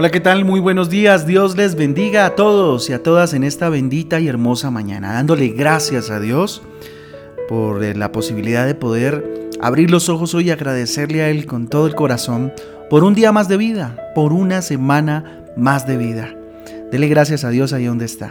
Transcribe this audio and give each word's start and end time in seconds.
Hola, 0.00 0.10
¿qué 0.10 0.20
tal? 0.20 0.46
Muy 0.46 0.60
buenos 0.60 0.88
días. 0.88 1.26
Dios 1.26 1.58
les 1.58 1.74
bendiga 1.74 2.24
a 2.24 2.34
todos 2.34 2.88
y 2.88 2.94
a 2.94 3.02
todas 3.02 3.34
en 3.34 3.44
esta 3.44 3.68
bendita 3.68 4.18
y 4.18 4.28
hermosa 4.28 4.70
mañana, 4.70 5.12
dándole 5.12 5.48
gracias 5.48 6.08
a 6.08 6.18
Dios 6.18 6.62
por 7.50 7.84
eh, 7.84 7.94
la 7.94 8.10
posibilidad 8.10 8.66
de 8.66 8.74
poder 8.74 9.50
abrir 9.60 9.90
los 9.90 10.08
ojos 10.08 10.34
hoy 10.34 10.48
y 10.48 10.50
agradecerle 10.52 11.20
a 11.20 11.28
Él 11.28 11.44
con 11.44 11.68
todo 11.68 11.86
el 11.86 11.94
corazón 11.94 12.50
por 12.88 13.04
un 13.04 13.14
día 13.14 13.30
más 13.30 13.46
de 13.46 13.58
vida, 13.58 13.94
por 14.14 14.32
una 14.32 14.62
semana 14.62 15.44
más 15.54 15.86
de 15.86 15.98
vida. 15.98 16.34
Dele 16.90 17.06
gracias 17.08 17.44
a 17.44 17.50
Dios 17.50 17.74
ahí 17.74 17.84
donde 17.84 18.06
está. 18.06 18.30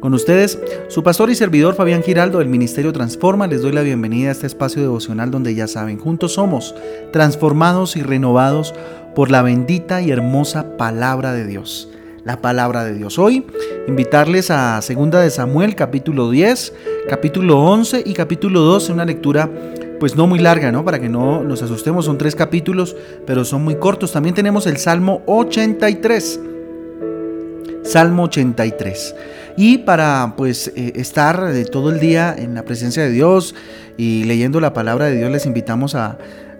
Con 0.00 0.14
ustedes, 0.14 0.60
su 0.86 1.02
pastor 1.02 1.28
y 1.28 1.34
servidor 1.34 1.74
Fabián 1.74 2.04
Giraldo 2.04 2.38
del 2.38 2.48
Ministerio 2.48 2.92
Transforma, 2.92 3.48
les 3.48 3.62
doy 3.62 3.72
la 3.72 3.82
bienvenida 3.82 4.28
a 4.28 4.32
este 4.32 4.46
espacio 4.46 4.80
devocional 4.80 5.32
donde 5.32 5.56
ya 5.56 5.66
saben, 5.66 5.98
juntos 5.98 6.34
somos 6.34 6.72
transformados 7.12 7.96
y 7.96 8.02
renovados 8.02 8.74
por 9.16 9.32
la 9.32 9.42
bendita 9.42 10.00
y 10.00 10.12
hermosa 10.12 10.76
palabra 10.76 11.32
de 11.32 11.46
Dios. 11.46 11.88
La 12.22 12.40
palabra 12.40 12.84
de 12.84 12.94
Dios. 12.94 13.18
Hoy 13.18 13.44
invitarles 13.88 14.52
a 14.52 14.80
2 14.80 15.10
de 15.10 15.30
Samuel 15.30 15.74
capítulo 15.74 16.30
10, 16.30 16.74
capítulo 17.08 17.58
11 17.58 18.04
y 18.06 18.12
capítulo 18.12 18.60
12, 18.60 18.92
una 18.92 19.04
lectura 19.04 19.50
pues 19.98 20.14
no 20.14 20.28
muy 20.28 20.38
larga, 20.38 20.70
¿no? 20.70 20.84
Para 20.84 21.00
que 21.00 21.08
no 21.08 21.42
nos 21.42 21.62
asustemos, 21.62 22.04
son 22.04 22.18
tres 22.18 22.36
capítulos, 22.36 22.94
pero 23.26 23.44
son 23.44 23.64
muy 23.64 23.74
cortos. 23.76 24.12
También 24.12 24.36
tenemos 24.36 24.68
el 24.68 24.76
Salmo 24.76 25.22
83. 25.26 26.40
Salmo 27.88 28.24
83. 28.24 29.14
Y 29.56 29.78
para 29.78 30.34
pues 30.36 30.70
eh, 30.76 30.92
estar 30.96 31.52
de 31.52 31.64
todo 31.64 31.90
el 31.90 32.00
día 32.00 32.34
en 32.36 32.54
la 32.54 32.62
presencia 32.62 33.02
de 33.02 33.10
Dios 33.10 33.54
y 33.96 34.24
leyendo 34.24 34.60
la 34.60 34.74
palabra 34.74 35.06
de 35.06 35.16
Dios, 35.16 35.30
les 35.30 35.46
invitamos 35.46 35.94
a 35.94 36.18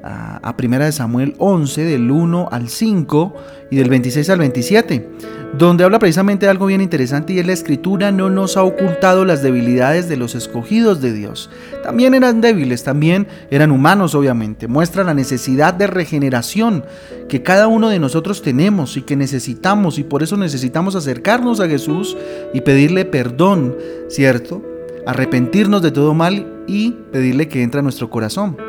a, 0.08 0.56
Primera 0.56 0.86
de 0.86 0.92
Samuel 0.92 1.34
11, 1.38 1.84
del 1.84 2.10
1 2.10 2.48
al 2.50 2.68
5 2.68 3.34
y 3.70 3.76
del 3.76 3.90
26 3.90 4.30
al 4.30 4.38
27, 4.38 5.08
donde 5.56 5.84
habla 5.84 5.98
precisamente 5.98 6.46
de 6.46 6.50
algo 6.50 6.66
bien 6.66 6.80
interesante 6.80 7.32
y 7.32 7.38
es 7.38 7.46
la 7.46 7.52
escritura 7.52 8.10
no 8.10 8.30
nos 8.30 8.56
ha 8.56 8.62
ocultado 8.62 9.24
las 9.24 9.42
debilidades 9.42 10.08
de 10.08 10.16
los 10.16 10.34
escogidos 10.34 11.00
de 11.00 11.12
Dios. 11.12 11.50
También 11.82 12.14
eran 12.14 12.40
débiles, 12.40 12.82
también 12.82 13.28
eran 13.50 13.70
humanos 13.70 14.14
obviamente. 14.14 14.68
Muestra 14.68 15.04
la 15.04 15.14
necesidad 15.14 15.74
de 15.74 15.86
regeneración 15.86 16.84
que 17.28 17.42
cada 17.42 17.66
uno 17.66 17.88
de 17.88 17.98
nosotros 17.98 18.42
tenemos 18.42 18.96
y 18.96 19.02
que 19.02 19.16
necesitamos 19.16 19.98
y 19.98 20.04
por 20.04 20.22
eso 20.22 20.36
necesitamos 20.36 20.96
acercarnos 20.96 21.60
a 21.60 21.68
Jesús 21.68 22.16
y 22.52 22.62
pedirle 22.62 23.04
perdón, 23.04 23.76
¿cierto? 24.08 24.62
Arrepentirnos 25.06 25.82
de 25.82 25.92
todo 25.92 26.14
mal 26.14 26.46
y 26.66 26.92
pedirle 27.12 27.48
que 27.48 27.62
entre 27.62 27.80
a 27.80 27.82
nuestro 27.82 28.10
corazón. 28.10 28.67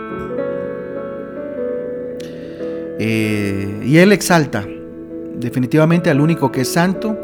Eh, 3.00 3.82
y 3.86 3.98
Él 3.98 4.12
exalta 4.12 4.68
definitivamente 5.40 6.10
al 6.10 6.20
único 6.20 6.52
que 6.52 6.62
es 6.62 6.68
santo 6.68 7.18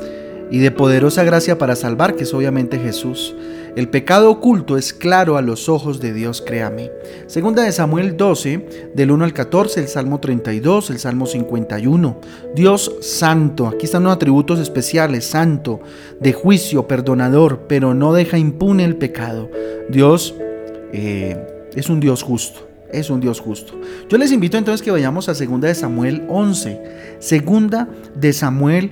y 0.49 0.59
de 0.59 0.71
poderosa 0.71 1.23
gracia 1.23 1.57
para 1.57 1.75
salvar, 1.75 2.15
que 2.15 2.23
es 2.23 2.33
obviamente 2.33 2.79
Jesús. 2.79 3.35
El 3.75 3.89
pecado 3.89 4.31
oculto 4.31 4.77
es 4.77 4.93
claro 4.93 5.35
a 5.35 5.41
los 5.41 5.67
ojos 5.67 5.99
de 5.99 6.13
Dios, 6.13 6.41
créame. 6.41 6.91
Segunda 7.27 7.63
de 7.63 7.73
Samuel 7.73 8.15
12, 8.15 8.91
del 8.93 9.11
1 9.11 9.25
al 9.25 9.33
14, 9.33 9.81
el 9.81 9.87
Salmo 9.89 10.21
32, 10.21 10.91
el 10.91 10.99
Salmo 10.99 11.25
51. 11.25 12.21
Dios 12.55 12.95
santo, 13.01 13.67
aquí 13.67 13.85
están 13.85 14.03
los 14.03 14.13
atributos 14.13 14.59
especiales, 14.59 15.25
santo, 15.25 15.81
de 16.21 16.31
juicio, 16.31 16.87
perdonador, 16.87 17.65
pero 17.67 17.93
no 17.93 18.13
deja 18.13 18.37
impune 18.37 18.85
el 18.85 18.95
pecado. 18.95 19.49
Dios 19.89 20.35
eh, 20.93 21.35
es 21.75 21.89
un 21.89 21.99
Dios 21.99 22.23
justo 22.23 22.64
es 22.91 23.09
un 23.09 23.19
Dios 23.19 23.39
justo. 23.39 23.73
Yo 24.09 24.17
les 24.17 24.31
invito 24.31 24.57
entonces 24.57 24.81
que 24.81 24.91
vayamos 24.91 25.29
a 25.29 25.33
2 25.33 25.61
de 25.61 25.75
Samuel 25.75 26.23
11. 26.27 26.81
Segunda 27.19 27.87
de 28.15 28.33
Samuel 28.33 28.91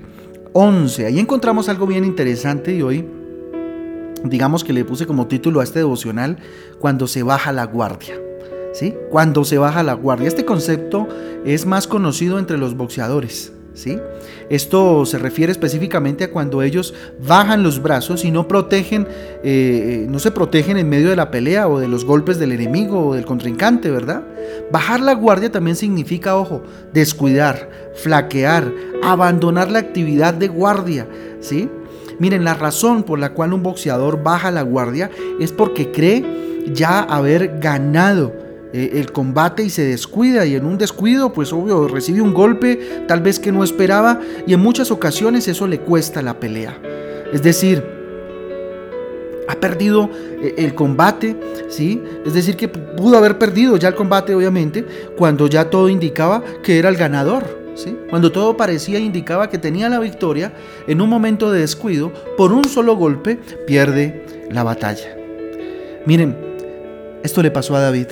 11. 0.53 1.05
Ahí 1.05 1.19
encontramos 1.19 1.69
algo 1.69 1.87
bien 1.87 2.05
interesante 2.05 2.73
y 2.73 2.81
hoy 2.81 3.05
digamos 4.23 4.63
que 4.63 4.73
le 4.73 4.85
puse 4.85 5.05
como 5.05 5.27
título 5.27 5.59
a 5.59 5.63
este 5.63 5.79
devocional 5.79 6.37
cuando 6.79 7.07
se 7.07 7.23
baja 7.23 7.51
la 7.51 7.65
guardia. 7.65 8.19
¿Sí? 8.73 8.95
Cuando 9.11 9.45
se 9.45 9.57
baja 9.57 9.83
la 9.83 9.93
guardia. 9.93 10.27
Este 10.27 10.45
concepto 10.45 11.07
es 11.45 11.65
más 11.65 11.87
conocido 11.87 12.39
entre 12.39 12.57
los 12.57 12.75
boxeadores. 12.75 13.53
Esto 14.49 15.05
se 15.05 15.17
refiere 15.17 15.51
específicamente 15.51 16.25
a 16.25 16.31
cuando 16.31 16.61
ellos 16.61 16.93
bajan 17.25 17.63
los 17.63 17.81
brazos 17.81 18.23
y 18.23 18.31
no 18.31 18.47
protegen, 18.47 19.07
eh, 19.43 20.05
no 20.09 20.19
se 20.19 20.31
protegen 20.31 20.77
en 20.77 20.89
medio 20.89 21.09
de 21.09 21.15
la 21.15 21.31
pelea 21.31 21.67
o 21.67 21.79
de 21.79 21.87
los 21.87 22.05
golpes 22.05 22.39
del 22.39 22.51
enemigo 22.51 23.07
o 23.07 23.15
del 23.15 23.25
contrincante, 23.25 23.89
¿verdad? 23.89 24.23
Bajar 24.71 24.99
la 24.99 25.13
guardia 25.13 25.51
también 25.51 25.75
significa, 25.75 26.35
ojo, 26.35 26.61
descuidar, 26.93 27.69
flaquear, 27.95 28.71
abandonar 29.03 29.71
la 29.71 29.79
actividad 29.79 30.33
de 30.33 30.47
guardia. 30.47 31.07
Miren, 32.19 32.43
la 32.43 32.53
razón 32.53 33.03
por 33.03 33.19
la 33.19 33.33
cual 33.33 33.53
un 33.53 33.63
boxeador 33.63 34.21
baja 34.21 34.51
la 34.51 34.61
guardia 34.61 35.09
es 35.39 35.51
porque 35.51 35.91
cree 35.91 36.23
ya 36.71 36.99
haber 36.99 37.59
ganado 37.59 38.42
el 38.73 39.11
combate 39.11 39.63
y 39.63 39.69
se 39.69 39.85
descuida 39.85 40.45
y 40.45 40.55
en 40.55 40.65
un 40.65 40.77
descuido 40.77 41.31
pues 41.31 41.53
obvio 41.53 41.87
recibe 41.87 42.21
un 42.21 42.33
golpe 42.33 43.05
tal 43.07 43.21
vez 43.21 43.39
que 43.39 43.51
no 43.51 43.63
esperaba 43.63 44.19
y 44.47 44.53
en 44.53 44.59
muchas 44.59 44.89
ocasiones 44.89 45.47
eso 45.47 45.67
le 45.67 45.79
cuesta 45.79 46.21
la 46.21 46.39
pelea. 46.39 46.79
Es 47.31 47.43
decir, 47.43 47.83
ha 49.47 49.55
perdido 49.55 50.09
eh, 50.41 50.55
el 50.57 50.75
combate, 50.75 51.35
¿sí? 51.69 52.01
Es 52.25 52.33
decir, 52.33 52.55
que 52.55 52.67
pudo 52.67 53.17
haber 53.17 53.37
perdido 53.37 53.77
ya 53.77 53.89
el 53.89 53.95
combate, 53.95 54.33
obviamente, 54.35 54.85
cuando 55.17 55.47
ya 55.47 55.69
todo 55.69 55.89
indicaba 55.89 56.43
que 56.63 56.79
era 56.79 56.89
el 56.89 56.95
ganador, 56.95 57.43
¿sí? 57.75 57.97
Cuando 58.09 58.31
todo 58.31 58.55
parecía 58.57 58.99
indicaba 58.99 59.49
que 59.49 59.57
tenía 59.57 59.89
la 59.89 59.99
victoria, 59.99 60.53
en 60.87 61.01
un 61.01 61.09
momento 61.09 61.51
de 61.51 61.61
descuido, 61.61 62.11
por 62.37 62.53
un 62.53 62.65
solo 62.65 62.95
golpe, 62.95 63.39
pierde 63.67 64.47
la 64.51 64.63
batalla. 64.63 65.15
Miren, 66.05 66.35
esto 67.23 67.41
le 67.41 67.51
pasó 67.51 67.75
a 67.75 67.81
David. 67.81 68.07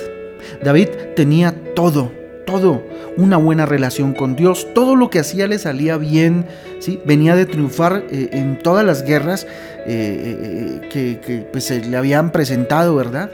David 0.62 0.88
tenía 1.16 1.54
todo, 1.74 2.12
todo, 2.46 2.82
una 3.16 3.36
buena 3.36 3.66
relación 3.66 4.14
con 4.14 4.36
Dios, 4.36 4.66
todo 4.74 4.96
lo 4.96 5.10
que 5.10 5.18
hacía 5.18 5.46
le 5.46 5.58
salía 5.58 5.96
bien, 5.96 6.46
¿sí? 6.80 7.00
venía 7.04 7.36
de 7.36 7.46
triunfar 7.46 8.04
eh, 8.10 8.30
en 8.32 8.58
todas 8.58 8.84
las 8.84 9.04
guerras 9.04 9.46
eh, 9.86 10.80
eh, 10.92 11.18
que, 11.24 11.46
pues, 11.50 11.64
se 11.64 11.80
le 11.80 11.96
habían 11.96 12.32
presentado, 12.32 12.94
¿verdad? 12.94 13.30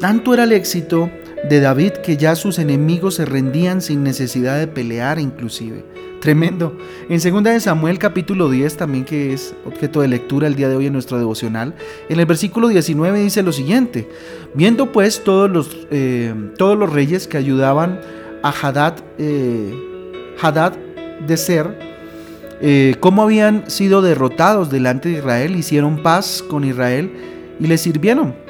Tanto 0.00 0.34
era 0.34 0.44
el 0.44 0.52
éxito 0.52 1.10
de 1.48 1.60
David 1.60 1.92
que 2.02 2.16
ya 2.16 2.34
sus 2.36 2.58
enemigos 2.58 3.14
se 3.14 3.24
rendían 3.24 3.80
sin 3.80 4.02
necesidad 4.02 4.58
de 4.58 4.66
pelear 4.66 5.18
inclusive. 5.18 5.84
Tremendo. 6.20 6.76
En 7.08 7.20
2 7.20 7.44
de 7.44 7.60
Samuel 7.60 7.98
capítulo 7.98 8.50
10 8.50 8.76
también 8.76 9.04
que 9.04 9.32
es 9.32 9.54
objeto 9.64 10.00
de 10.00 10.08
lectura 10.08 10.48
el 10.48 10.56
día 10.56 10.68
de 10.68 10.74
hoy 10.74 10.86
en 10.86 10.92
nuestro 10.92 11.16
devocional, 11.16 11.74
en 12.08 12.18
el 12.18 12.26
versículo 12.26 12.68
19 12.68 13.22
dice 13.22 13.42
lo 13.42 13.52
siguiente, 13.52 14.08
viendo 14.54 14.90
pues 14.90 15.22
todos 15.22 15.48
los, 15.48 15.86
eh, 15.90 16.34
todos 16.56 16.76
los 16.76 16.92
reyes 16.92 17.28
que 17.28 17.36
ayudaban 17.36 18.00
a 18.42 18.50
Hadad, 18.50 18.94
eh, 19.18 19.72
Hadad 20.40 20.72
de 21.24 21.36
Ser, 21.36 21.78
eh, 22.60 22.96
cómo 22.98 23.22
habían 23.22 23.70
sido 23.70 24.02
derrotados 24.02 24.70
delante 24.70 25.08
de 25.10 25.18
Israel, 25.18 25.54
hicieron 25.54 26.02
paz 26.02 26.42
con 26.42 26.64
Israel 26.64 27.12
y 27.60 27.66
le 27.68 27.78
sirvieron. 27.78 28.47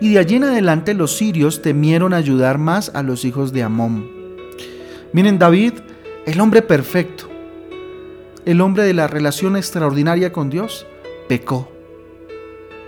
Y 0.00 0.12
de 0.12 0.18
allí 0.18 0.36
en 0.36 0.44
adelante 0.44 0.94
los 0.94 1.16
sirios 1.16 1.62
temieron 1.62 2.14
ayudar 2.14 2.58
más 2.58 2.90
a 2.94 3.02
los 3.02 3.24
hijos 3.24 3.52
de 3.52 3.62
Amón. 3.62 4.08
Miren, 5.12 5.38
David 5.38 5.72
el 6.28 6.42
hombre 6.42 6.60
perfecto, 6.60 7.26
el 8.44 8.60
hombre 8.60 8.82
de 8.82 8.92
la 8.92 9.06
relación 9.06 9.56
extraordinaria 9.56 10.30
con 10.30 10.50
Dios, 10.50 10.86
pecó. 11.26 11.72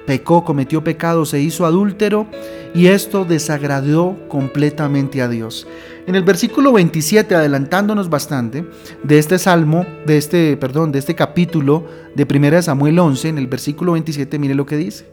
Pecó, 0.07 0.45
cometió 0.45 0.85
pecado, 0.85 1.25
se 1.25 1.41
hizo 1.41 1.65
adúltero 1.65 2.27
y 2.75 2.89
esto 2.89 3.25
desagradó 3.25 4.19
completamente 4.29 5.23
a 5.23 5.29
Dios. 5.29 5.67
En 6.07 6.17
el 6.17 6.23
versículo 6.23 6.71
27, 6.73 7.35
adelantándonos 7.35 8.11
bastante 8.11 8.67
de 9.03 9.19
este 9.19 9.39
salmo, 9.39 9.87
de 10.05 10.19
este, 10.19 10.59
perdón, 10.59 10.93
de 10.93 10.99
este 10.99 11.15
capítulo 11.15 11.87
de 12.15 12.27
1 12.29 12.61
Samuel 12.61 12.99
11, 12.99 13.29
en 13.31 13.39
el 13.39 13.47
versículo 13.47 13.93
27, 13.93 14.39
mire 14.39 14.55
lo 14.55 14.67
que 14.67 14.77
dice. 14.77 15.07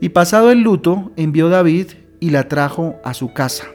Y 0.00 0.10
pasado 0.10 0.50
el 0.50 0.60
luto, 0.60 1.12
envió 1.16 1.48
David 1.48 1.88
y 2.20 2.30
la 2.30 2.48
trajo 2.48 2.96
a 3.04 3.14
su 3.14 3.32
casa. 3.32 3.66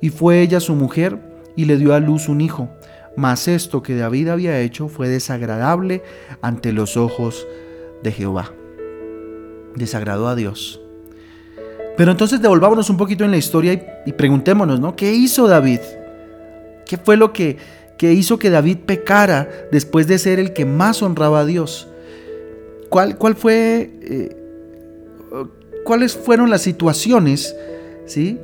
Y 0.00 0.10
fue 0.10 0.40
ella 0.40 0.60
su 0.60 0.74
mujer 0.74 1.18
y 1.56 1.64
le 1.64 1.76
dio 1.76 1.94
a 1.94 2.00
luz 2.00 2.28
un 2.28 2.40
hijo. 2.40 2.68
Mas 3.16 3.46
esto 3.48 3.82
que 3.82 3.94
David 3.94 4.28
había 4.28 4.58
hecho 4.60 4.88
fue 4.88 5.08
desagradable 5.08 6.02
ante 6.40 6.72
los 6.72 6.96
ojos 6.96 7.46
de 8.02 8.12
Jehová. 8.12 8.52
Desagradó 9.76 10.28
a 10.28 10.34
Dios. 10.34 10.80
Pero 11.96 12.10
entonces 12.10 12.40
devolvámonos 12.40 12.88
un 12.90 12.96
poquito 12.96 13.24
en 13.24 13.30
la 13.30 13.36
historia 13.36 14.02
y, 14.06 14.12
preguntémonos, 14.12 14.80
¿no? 14.80 14.96
¿Qué 14.96 15.12
hizo 15.12 15.46
David? 15.46 15.80
¿Qué 16.86 16.96
fue 16.96 17.16
lo 17.16 17.32
que, 17.32 17.58
hizo 18.00 18.38
que 18.38 18.50
David 18.50 18.78
pecara 18.78 19.48
después 19.70 20.06
de 20.06 20.18
ser 20.18 20.38
el 20.38 20.52
que 20.52 20.64
más 20.64 21.02
honraba 21.02 21.40
a 21.40 21.44
Dios? 21.44 21.88
¿Cuál, 22.88 23.18
cuál 23.18 23.36
fue, 23.36 23.90
eh, 24.02 24.36
¿Cuáles 25.84 26.16
fueron 26.16 26.50
las 26.50 26.62
situaciones 26.62 27.56
¿sí? 28.06 28.38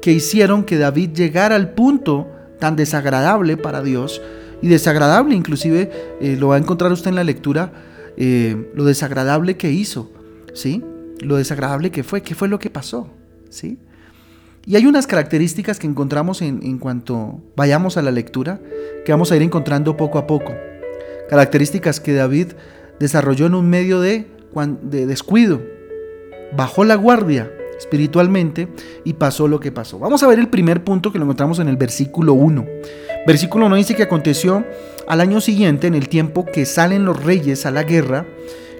que 0.00 0.12
hicieron 0.12 0.64
que 0.64 0.78
David 0.78 1.10
llegara 1.10 1.54
al 1.54 1.74
punto 1.74 2.28
tan 2.58 2.76
desagradable 2.76 3.56
para 3.56 3.82
Dios 3.82 4.22
y 4.62 4.68
desagradable, 4.68 5.34
inclusive 5.34 5.90
eh, 6.20 6.36
lo 6.38 6.48
va 6.48 6.56
a 6.56 6.58
encontrar 6.58 6.92
usted 6.92 7.08
en 7.08 7.16
la 7.16 7.24
lectura, 7.24 7.72
eh, 8.16 8.70
lo 8.74 8.84
desagradable 8.84 9.56
que 9.56 9.70
hizo, 9.70 10.10
¿sí? 10.54 10.82
Lo 11.20 11.36
desagradable 11.36 11.90
que 11.90 12.04
fue, 12.04 12.22
qué 12.22 12.34
fue 12.34 12.48
lo 12.48 12.58
que 12.58 12.70
pasó, 12.70 13.08
¿sí? 13.50 13.78
Y 14.64 14.76
hay 14.76 14.86
unas 14.86 15.08
características 15.08 15.80
que 15.80 15.88
encontramos 15.88 16.40
en, 16.40 16.78
cuanto 16.78 17.40
vayamos 17.56 17.96
a 17.96 18.02
la 18.02 18.12
lectura, 18.12 18.60
que 19.04 19.10
vamos 19.10 19.32
a 19.32 19.36
ir 19.36 19.42
encontrando 19.42 19.96
poco 19.96 20.18
a 20.18 20.26
poco. 20.28 20.52
Características 21.28 21.98
que 21.98 22.12
David 22.12 22.52
desarrolló 23.00 23.46
en 23.46 23.56
un 23.56 23.68
medio 23.68 24.00
de 24.00 24.26
descuido. 25.06 25.71
Bajó 26.56 26.84
la 26.84 26.94
guardia 26.96 27.50
espiritualmente 27.78 28.68
y 29.04 29.14
pasó 29.14 29.48
lo 29.48 29.60
que 29.60 29.72
pasó. 29.72 29.98
Vamos 29.98 30.22
a 30.22 30.26
ver 30.26 30.38
el 30.38 30.48
primer 30.48 30.84
punto 30.84 31.12
que 31.12 31.18
lo 31.18 31.24
encontramos 31.24 31.58
en 31.58 31.68
el 31.68 31.76
versículo 31.76 32.34
1. 32.34 32.66
Versículo 33.26 33.66
1 33.66 33.76
dice 33.76 33.94
que 33.94 34.04
aconteció 34.04 34.64
al 35.06 35.20
año 35.20 35.40
siguiente, 35.40 35.86
en 35.86 35.94
el 35.94 36.08
tiempo 36.08 36.44
que 36.44 36.64
salen 36.64 37.04
los 37.04 37.22
reyes 37.22 37.66
a 37.66 37.70
la 37.70 37.82
guerra, 37.82 38.26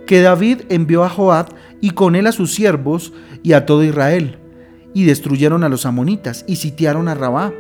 que 0.07 0.21
David 0.21 0.63
envió 0.69 1.05
a 1.05 1.09
Joab 1.09 1.47
y 1.81 1.91
con 1.91 2.17
él 2.17 2.27
a 2.27 2.33
sus 2.33 2.55
siervos 2.55 3.13
y 3.43 3.53
a 3.53 3.67
todo 3.67 3.85
Israel, 3.85 4.39
y 4.95 5.05
destruyeron 5.05 5.65
a 5.65 5.69
los 5.69 5.87
amonitas 5.87 6.45
y 6.47 6.57
sitiaron 6.57 7.09
a 7.09 7.15
Rabá. 7.15 7.53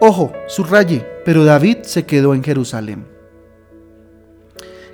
Ojo, 0.00 0.32
subraye, 0.46 1.04
pero 1.24 1.44
David 1.44 1.78
se 1.82 2.06
quedó 2.06 2.34
en 2.34 2.42
Jerusalén. 2.42 3.06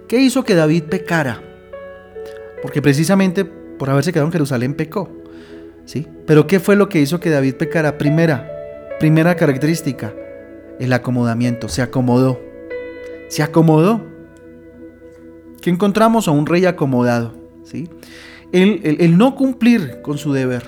¿Qué 0.09 0.19
hizo 0.19 0.45
que 0.45 0.55
David 0.55 0.85
pecara? 0.85 1.43
Porque 2.63 2.83
precisamente 2.83 3.45
por 3.79 3.91
haberse 3.91 4.13
quedado 4.13 4.27
en 4.27 4.33
Jerusalén 4.33 4.75
pecó. 4.75 5.11
¿Sí? 5.85 6.07
Pero 6.27 6.47
¿qué 6.47 6.59
fue 6.59 6.75
lo 6.75 6.89
que 6.89 7.01
hizo 7.01 7.21
que 7.21 7.31
David 7.31 7.55
pecara? 7.55 7.97
Primera, 7.97 8.51
primera 8.99 9.37
característica, 9.37 10.13
el 10.81 10.93
acomodamiento, 10.93 11.69
se 11.69 11.83
acomodó. 11.83 12.41
Se 13.29 13.43
acomodó. 13.43 14.05
¿Qué 15.61 15.71
encontramos 15.71 16.29
a 16.29 16.33
un 16.33 16.47
rey 16.47 16.65
acomodado? 16.67 17.35
¿sí? 17.65 17.89
El, 18.53 19.19
no 19.19 19.35
cumplir 19.35 20.01
con 20.03 20.19
su 20.19 20.33
deber. 20.33 20.65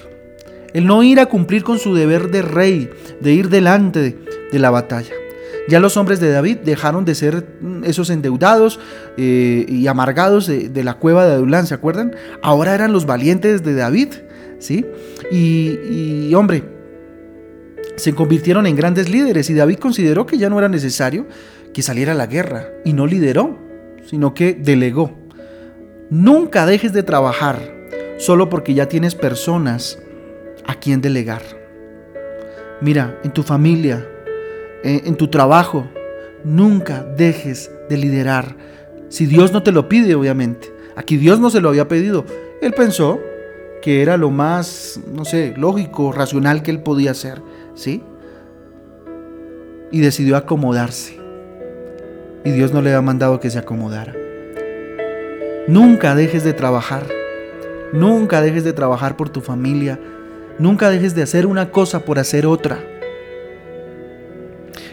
El 0.75 0.87
no 0.87 1.03
ir 1.03 1.21
a 1.21 1.27
cumplir 1.27 1.65
con 1.65 1.79
su 1.79 1.95
deber 1.95 2.31
de 2.31 2.43
rey, 2.43 2.91
de 3.21 3.33
ir 3.33 3.49
delante 3.49 4.19
de, 4.53 4.59
la 4.59 4.71
batalla. 4.71 5.15
Ya 5.69 5.81
los 5.81 5.97
hombres 5.97 6.19
de 6.19 6.31
David 6.31 6.59
dejaron 6.65 7.05
de 7.05 7.15
ser 7.15 7.47
mm, 7.61 7.85
esos 7.85 8.11
endeudados 8.11 8.81
eh, 9.17 9.67
y 9.69 9.87
amargados 9.87 10.47
de, 10.47 10.85
la 10.85 10.95
cueva 10.95 11.27
de 11.27 11.35
Adulán, 11.35 11.67
¿se 11.67 11.75
acuerdan? 11.75 12.17
Ahora 12.43 12.75
eran 12.75 12.93
los 12.93 13.07
valientes 13.07 13.63
de 13.63 13.75
David, 13.75 14.09
¿sí? 14.59 14.87
y 15.31 16.33
hombre, 16.35 16.65
se 17.99 18.15
convirtieron 18.15 18.67
en 18.67 18.77
grandes 18.77 19.09
líderes 19.09 19.51
y 19.51 19.55
David 19.55 19.79
consideró 19.79 20.25
que 20.25 20.39
ya 20.39 20.49
no 20.49 20.59
era 20.59 20.69
necesario 20.69 21.27
que 21.75 21.83
saliera 21.83 22.13
a 22.13 22.15
la 22.15 22.27
guerra 22.27 22.69
y 22.85 22.93
no 22.93 23.07
lideró, 23.07 23.59
sino 24.07 24.35
que 24.35 24.55
delegó. 24.55 25.19
Nunca 26.11 26.65
dejes 26.65 26.93
de 26.93 27.03
trabajar 27.03 27.59
solo 28.19 28.49
porque 28.49 28.75
ya 28.75 28.89
tienes 28.89 29.15
personas 29.15 29.99
a 30.67 30.77
quien 30.77 31.01
delegar. 31.01 31.43
Mira, 32.81 33.19
en 33.25 33.33
tu 33.33 33.43
familia, 33.43 34.07
en 34.83 35.17
tu 35.17 35.29
trabajo, 35.29 35.87
nunca 36.45 37.03
dejes 37.03 37.71
de 37.89 37.97
liderar. 37.97 38.57
Si 39.09 39.27
Dios 39.27 39.53
no 39.53 39.63
te 39.63 39.73
lo 39.73 39.89
pide, 39.89 40.15
obviamente. 40.15 40.73
Aquí 40.97 41.17
Dios 41.17 41.41
no 41.41 41.51
se 41.51 41.61
lo 41.61 41.69
había 41.69 41.89
pedido. 41.89 42.25
Él 42.61 42.73
pensó 42.75 43.21
que 43.81 44.03
era 44.03 44.17
lo 44.17 44.31
más, 44.31 45.01
no 45.13 45.25
sé, 45.25 45.55
lógico, 45.57 46.13
racional 46.13 46.63
que 46.63 46.71
él 46.71 46.83
podía 46.83 47.13
hacer. 47.13 47.41
¿sí? 47.75 48.03
Y 49.91 50.01
decidió 50.01 50.37
acomodarse. 50.37 51.19
Y 52.45 52.51
Dios 52.51 52.73
no 52.73 52.83
le 52.83 52.95
ha 52.95 53.01
mandado 53.01 53.41
que 53.41 53.51
se 53.51 53.59
acomodara. 53.59 54.15
Nunca 55.67 56.15
dejes 56.15 56.45
de 56.45 56.53
trabajar. 56.53 57.07
Nunca 57.93 58.43
dejes 58.43 58.65
de 58.65 58.73
trabajar 58.73 59.17
por 59.17 59.31
tu 59.31 59.41
familia. 59.41 59.99
Nunca 60.59 60.91
dejes 60.91 61.15
de 61.15 61.23
hacer 61.23 61.47
una 61.47 61.71
cosa 61.71 62.05
por 62.05 62.19
hacer 62.19 62.47
otra. 62.47 62.79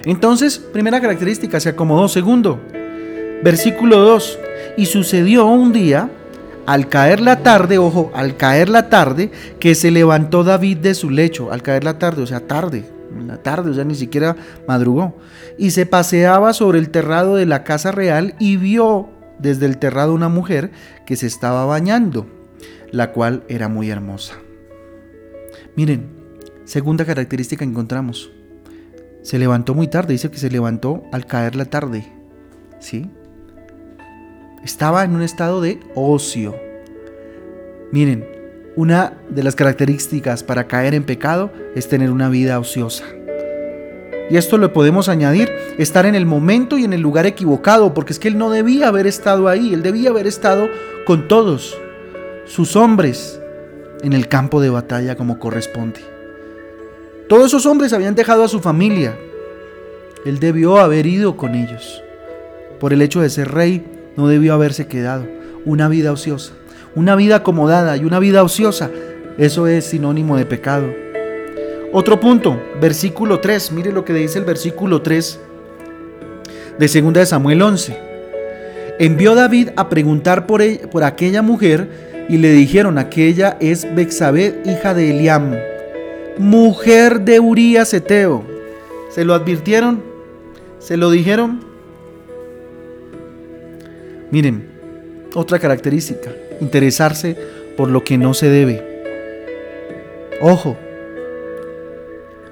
Entonces, 0.05 0.59
primera 0.59 1.01
característica, 1.01 1.59
se 1.59 1.69
acomodó. 1.69 2.07
Segundo, 2.07 2.59
versículo 3.43 3.99
2. 3.99 4.39
Y 4.77 4.85
sucedió 4.85 5.45
un 5.45 5.73
día, 5.73 6.09
al 6.65 6.89
caer 6.89 7.19
la 7.19 7.43
tarde, 7.43 7.77
ojo, 7.77 8.11
al 8.15 8.37
caer 8.37 8.69
la 8.69 8.89
tarde, 8.89 9.31
que 9.59 9.75
se 9.75 9.91
levantó 9.91 10.43
David 10.43 10.77
de 10.77 10.93
su 10.93 11.09
lecho, 11.09 11.51
al 11.51 11.61
caer 11.61 11.83
la 11.83 11.99
tarde, 11.99 12.21
o 12.21 12.27
sea, 12.27 12.41
tarde, 12.41 12.85
la 13.25 13.37
tarde, 13.37 13.71
o 13.71 13.73
sea, 13.73 13.83
ni 13.83 13.95
siquiera 13.95 14.35
madrugó, 14.67 15.17
y 15.57 15.71
se 15.71 15.85
paseaba 15.85 16.53
sobre 16.53 16.79
el 16.79 16.89
terrado 16.89 17.35
de 17.35 17.45
la 17.45 17.63
casa 17.63 17.91
real 17.91 18.35
y 18.39 18.57
vio 18.57 19.09
desde 19.39 19.65
el 19.65 19.77
terrado 19.77 20.13
una 20.13 20.29
mujer 20.29 20.71
que 21.05 21.15
se 21.15 21.27
estaba 21.27 21.65
bañando, 21.65 22.25
la 22.91 23.11
cual 23.11 23.43
era 23.47 23.67
muy 23.67 23.89
hermosa. 23.89 24.35
Miren, 25.75 26.07
segunda 26.63 27.05
característica 27.05 27.63
encontramos. 27.63 28.31
Se 29.25 29.39
levantó 29.39 29.73
muy 29.73 29.87
tarde, 29.87 30.13
dice 30.13 30.29
que 30.29 30.37
se 30.37 30.51
levantó 30.51 31.01
al 31.11 31.25
caer 31.25 31.55
la 31.55 31.65
tarde. 31.65 32.05
¿Sí? 32.77 33.09
Estaba 34.63 35.03
en 35.03 35.15
un 35.15 35.23
estado 35.23 35.61
de 35.61 35.79
ocio. 35.95 36.55
Miren, 37.91 38.23
una 38.75 39.13
de 39.31 39.41
las 39.41 39.55
características 39.55 40.43
para 40.43 40.67
caer 40.67 40.93
en 40.93 41.05
pecado 41.05 41.51
es 41.73 41.89
tener 41.89 42.11
una 42.11 42.29
vida 42.29 42.59
ociosa. 42.59 43.03
Y 44.29 44.37
esto 44.37 44.59
lo 44.59 44.71
podemos 44.73 45.09
añadir, 45.09 45.51
estar 45.79 46.05
en 46.05 46.13
el 46.13 46.27
momento 46.27 46.77
y 46.77 46.83
en 46.83 46.93
el 46.93 47.01
lugar 47.01 47.25
equivocado, 47.25 47.95
porque 47.95 48.13
es 48.13 48.19
que 48.19 48.27
él 48.27 48.37
no 48.37 48.51
debía 48.51 48.89
haber 48.89 49.07
estado 49.07 49.47
ahí, 49.47 49.73
él 49.73 49.81
debía 49.81 50.11
haber 50.11 50.27
estado 50.27 50.67
con 51.07 51.27
todos 51.27 51.75
sus 52.45 52.75
hombres 52.75 53.41
en 54.03 54.13
el 54.13 54.27
campo 54.27 54.61
de 54.61 54.69
batalla 54.69 55.15
como 55.17 55.39
corresponde. 55.39 56.14
Todos 57.27 57.47
esos 57.47 57.65
hombres 57.65 57.91
habían 57.91 58.13
dejado 58.13 58.43
a 58.43 58.47
su 58.47 58.59
familia. 58.59 59.17
Él 60.25 60.39
debió 60.39 60.77
haber 60.77 61.07
ido 61.07 61.35
con 61.35 61.55
ellos. 61.55 62.03
Por 62.79 62.93
el 62.93 63.01
hecho 63.01 63.21
de 63.21 63.31
ser 63.31 63.51
rey, 63.51 63.83
no 64.15 64.27
debió 64.27 64.53
haberse 64.53 64.85
quedado. 64.85 65.25
Una 65.65 65.87
vida 65.87 66.11
ociosa, 66.11 66.53
una 66.93 67.15
vida 67.15 67.37
acomodada 67.37 67.97
y 67.97 68.05
una 68.05 68.19
vida 68.19 68.43
ociosa, 68.43 68.91
eso 69.39 69.65
es 69.65 69.85
sinónimo 69.85 70.37
de 70.37 70.45
pecado. 70.45 70.87
Otro 71.91 72.19
punto, 72.19 72.61
versículo 72.79 73.39
3, 73.39 73.71
mire 73.71 73.91
lo 73.91 74.05
que 74.05 74.13
dice 74.13 74.37
el 74.37 74.45
versículo 74.45 75.01
3 75.01 75.39
de 76.77 77.01
2 77.01 77.13
de 77.13 77.25
Samuel 77.25 77.61
11. 77.63 77.97
Envió 78.99 79.33
David 79.33 79.69
a 79.75 79.89
preguntar 79.89 80.45
por, 80.45 80.61
e, 80.61 80.87
por 80.91 81.03
aquella 81.03 81.41
mujer 81.41 81.89
y 82.29 82.37
le 82.37 82.51
dijeron, 82.51 82.99
aquella 82.99 83.57
es 83.59 83.87
Bexabé, 83.95 84.61
hija 84.65 84.93
de 84.93 85.09
Eliam, 85.09 85.55
mujer 86.37 87.21
de 87.21 87.39
Urías 87.39 87.93
Eteo. 87.93 88.43
¿Se 89.09 89.25
lo 89.25 89.33
advirtieron? 89.33 90.03
¿Se 90.79 90.97
lo 90.97 91.09
dijeron? 91.09 91.61
Miren, 94.31 94.69
otra 95.33 95.59
característica, 95.59 96.31
interesarse 96.59 97.37
por 97.77 97.89
lo 97.89 98.03
que 98.03 98.17
no 98.17 98.33
se 98.33 98.49
debe. 98.49 99.03
Ojo, 100.41 100.77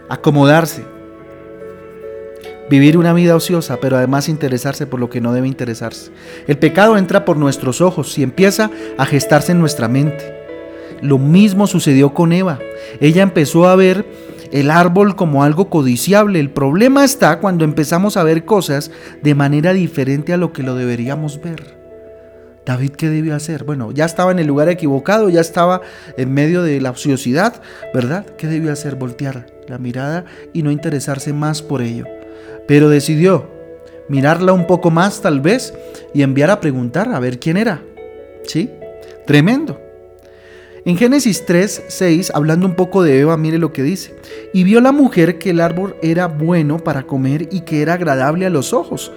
acomodarse, 0.10 0.84
vivir 2.70 2.98
una 2.98 3.14
vida 3.14 3.36
ociosa, 3.36 3.78
pero 3.82 3.98
además 3.98 4.30
interesarse 4.30 4.88
por 4.88 5.00
lo 5.00 5.10
que 5.10 5.22
no 5.22 5.34
debe 5.34 5.48
interesarse. 5.48 6.12
El 6.48 6.58
pecado 6.58 6.98
entra 6.98 7.26
por 7.26 7.38
nuestros 7.38 7.82
ojos 7.82 8.18
y 8.18 8.24
empieza 8.24 8.72
a 8.98 9.06
gestarse 9.06 9.52
en 9.52 9.60
nuestra 9.60 9.88
mente. 9.88 10.33
Lo 11.04 11.18
mismo 11.18 11.68
sucedió 11.68 12.14
con 12.14 12.32
Eva. 12.32 12.60
Ella 13.02 13.24
empezó 13.24 13.68
a 13.68 13.76
ver 13.76 14.06
el 14.52 14.72
árbol 14.72 15.16
como 15.16 15.44
algo 15.44 15.70
codiciable. 15.70 16.40
El 16.40 16.50
problema 16.50 17.04
está 17.04 17.40
cuando 17.40 17.66
empezamos 17.66 18.16
a 18.16 18.24
ver 18.24 18.46
cosas 18.46 18.90
de 19.22 19.36
manera 19.36 19.74
diferente 19.74 20.32
a 20.32 20.38
lo 20.38 20.54
que 20.54 20.64
lo 20.64 20.76
deberíamos 20.76 21.42
ver. 21.42 21.78
David, 22.66 22.92
¿qué 22.92 23.10
debió 23.10 23.36
hacer? 23.36 23.66
Bueno, 23.66 23.92
ya 23.92 24.06
estaba 24.06 24.32
en 24.32 24.40
el 24.40 24.48
lugar 24.48 24.70
equivocado, 24.70 25.30
ya 25.30 25.42
estaba 25.42 25.82
en 26.16 26.34
medio 26.34 26.64
de 26.64 26.80
la 26.80 26.92
ociosidad, 26.92 27.62
¿verdad? 27.94 28.26
¿Qué 28.38 28.48
debió 28.48 28.72
hacer? 28.72 28.96
Voltear 28.96 29.48
la 29.68 29.78
mirada 29.78 30.24
y 30.54 30.64
no 30.64 30.72
interesarse 30.72 31.34
más 31.34 31.62
por 31.62 31.82
ello. 31.82 32.06
Pero 32.66 32.88
decidió 32.88 33.50
mirarla 34.08 34.54
un 34.54 34.68
poco 34.68 34.92
más 34.92 35.22
tal 35.22 35.42
vez 35.42 35.74
y 36.14 36.22
enviar 36.22 36.52
a 36.52 36.62
preguntar 36.62 37.10
a 37.10 37.20
ver 37.20 37.40
quién 37.40 37.58
era. 37.58 37.82
¿Sí? 38.46 38.70
Tremendo. 39.26 39.83
En 40.86 40.98
Génesis 40.98 41.46
3, 41.46 41.84
6, 41.88 42.32
hablando 42.36 42.66
un 42.66 42.76
poco 42.76 43.04
de 43.04 43.18
Eva, 43.20 43.38
mire 43.38 43.58
lo 43.58 43.72
que 43.72 43.84
dice. 43.84 44.16
Y 44.54 44.66
vio 44.66 44.82
la 44.82 44.92
mujer 44.92 45.38
que 45.38 45.52
el 45.52 45.62
árbol 45.62 45.96
era 46.02 46.28
bueno 46.28 46.78
para 46.78 47.04
comer 47.04 47.48
y 47.52 47.62
que 47.62 47.82
era 47.82 47.94
agradable 47.94 48.46
a 48.46 48.50
los 48.50 48.74
ojos, 48.74 49.14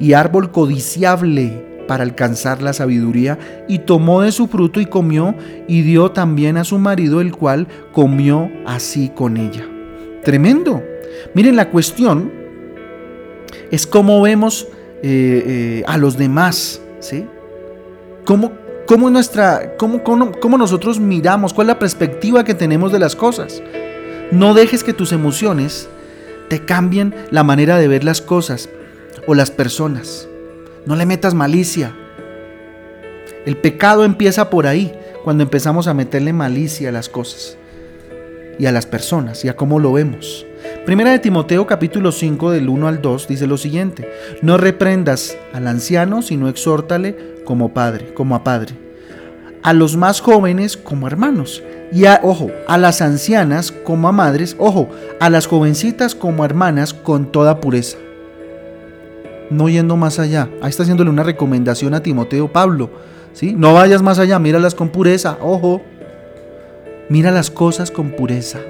y 0.00 0.14
árbol 0.14 0.50
codiciable 0.50 1.64
para 1.86 2.02
alcanzar 2.02 2.62
la 2.62 2.72
sabiduría, 2.72 3.64
y 3.68 3.80
tomó 3.80 4.22
de 4.22 4.32
su 4.32 4.48
fruto 4.48 4.80
y 4.80 4.86
comió, 4.86 5.36
y 5.68 5.82
dio 5.82 6.10
también 6.10 6.56
a 6.56 6.64
su 6.64 6.78
marido, 6.78 7.20
el 7.20 7.30
cual 7.30 7.68
comió 7.92 8.50
así 8.66 9.08
con 9.14 9.36
ella. 9.36 9.64
Tremendo. 10.24 10.82
Miren, 11.32 11.54
la 11.54 11.70
cuestión 11.70 12.32
es 13.70 13.86
cómo 13.86 14.20
vemos 14.20 14.66
eh, 15.02 15.44
eh, 15.46 15.84
a 15.86 15.96
los 15.96 16.18
demás, 16.18 16.80
¿sí? 16.98 17.24
¿Cómo, 18.24 18.63
cómo 18.86 19.10
nuestra, 19.10 19.76
cómo, 19.76 20.02
cómo 20.02 20.58
nosotros 20.58 21.00
miramos, 21.00 21.52
cuál 21.52 21.66
es 21.66 21.74
la 21.74 21.78
perspectiva 21.78 22.44
que 22.44 22.54
tenemos 22.54 22.92
de 22.92 22.98
las 22.98 23.16
cosas. 23.16 23.62
No 24.30 24.54
dejes 24.54 24.84
que 24.84 24.92
tus 24.92 25.12
emociones 25.12 25.88
te 26.48 26.64
cambien 26.64 27.14
la 27.30 27.44
manera 27.44 27.78
de 27.78 27.88
ver 27.88 28.04
las 28.04 28.20
cosas 28.20 28.68
o 29.26 29.34
las 29.34 29.50
personas. 29.50 30.28
No 30.86 30.96
le 30.96 31.06
metas 31.06 31.34
malicia. 31.34 31.94
El 33.46 33.56
pecado 33.56 34.04
empieza 34.04 34.50
por 34.50 34.66
ahí, 34.66 34.92
cuando 35.22 35.42
empezamos 35.42 35.88
a 35.88 35.94
meterle 35.94 36.32
malicia 36.32 36.90
a 36.90 36.92
las 36.92 37.08
cosas 37.08 37.56
y 38.58 38.66
a 38.66 38.72
las 38.72 38.86
personas 38.86 39.44
y 39.44 39.48
a 39.48 39.56
cómo 39.56 39.78
lo 39.80 39.92
vemos. 39.92 40.46
Primera 40.84 41.10
de 41.10 41.18
Timoteo 41.18 41.66
capítulo 41.66 42.12
5 42.12 42.50
del 42.50 42.68
1 42.68 42.88
al 42.88 43.02
2 43.02 43.28
dice 43.28 43.46
lo 43.46 43.56
siguiente, 43.56 44.08
no 44.42 44.58
reprendas 44.58 45.36
al 45.52 45.66
anciano, 45.66 46.22
sino 46.22 46.48
exhórtale 46.48 47.33
como 47.44 47.74
padre, 47.74 48.12
como 48.14 48.34
a 48.34 48.44
padre. 48.44 48.74
A 49.62 49.72
los 49.72 49.96
más 49.96 50.20
jóvenes 50.20 50.76
como 50.76 51.06
hermanos. 51.06 51.62
Y 51.92 52.06
a, 52.06 52.20
ojo, 52.22 52.50
a 52.66 52.76
las 52.76 53.00
ancianas 53.02 53.70
como 53.70 54.08
a 54.08 54.12
madres, 54.12 54.56
ojo, 54.58 54.88
a 55.20 55.30
las 55.30 55.46
jovencitas 55.46 56.14
como 56.14 56.44
hermanas 56.44 56.92
con 56.92 57.30
toda 57.30 57.60
pureza. 57.60 57.98
No 59.50 59.68
yendo 59.68 59.96
más 59.96 60.18
allá. 60.18 60.48
Ahí 60.62 60.70
está 60.70 60.82
haciéndole 60.82 61.10
una 61.10 61.22
recomendación 61.22 61.94
a 61.94 62.02
Timoteo 62.02 62.50
Pablo. 62.50 62.90
¿sí? 63.32 63.54
No 63.56 63.74
vayas 63.74 64.02
más 64.02 64.18
allá, 64.18 64.38
míralas 64.38 64.74
con 64.74 64.88
pureza, 64.88 65.38
ojo. 65.40 65.82
Mira 67.08 67.30
las 67.30 67.50
cosas 67.50 67.90
con 67.90 68.10
pureza. 68.12 68.60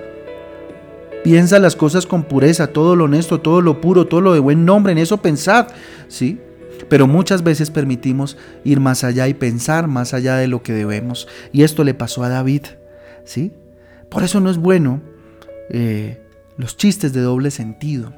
Piensa 1.22 1.58
las 1.58 1.76
cosas 1.76 2.06
con 2.06 2.24
pureza, 2.24 2.66
todo 2.66 2.96
lo 2.96 3.04
honesto, 3.04 3.40
todo 3.40 3.62
lo 3.62 3.80
puro, 3.80 4.06
todo 4.06 4.20
lo 4.20 4.34
de 4.34 4.40
buen 4.40 4.66
nombre, 4.66 4.92
en 4.92 4.98
eso 4.98 5.18
pensad, 5.18 5.68
¿sí? 6.08 6.38
Pero 6.88 7.06
muchas 7.06 7.42
veces 7.42 7.70
permitimos 7.70 8.36
ir 8.64 8.80
más 8.80 9.04
allá 9.04 9.28
y 9.28 9.34
pensar 9.34 9.88
más 9.88 10.14
allá 10.14 10.36
de 10.36 10.48
lo 10.48 10.62
que 10.62 10.72
debemos. 10.72 11.28
Y 11.52 11.62
esto 11.62 11.84
le 11.84 11.94
pasó 11.94 12.22
a 12.24 12.28
David, 12.28 12.62
¿sí? 13.24 13.52
Por 14.08 14.22
eso 14.22 14.40
no 14.40 14.50
es 14.50 14.58
bueno 14.58 15.00
eh, 15.70 16.20
los 16.56 16.76
chistes 16.76 17.12
de 17.12 17.20
doble 17.20 17.50
sentido. 17.50 18.12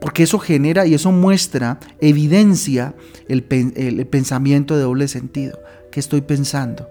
Porque 0.00 0.24
eso 0.24 0.38
genera 0.38 0.86
y 0.86 0.94
eso 0.94 1.10
muestra, 1.10 1.80
evidencia 2.00 2.94
el, 3.28 3.42
pensamiento 3.42 4.76
de 4.76 4.82
doble 4.82 5.08
sentido. 5.08 5.58
¿Qué 5.90 6.00
estoy 6.00 6.20
pensando? 6.20 6.88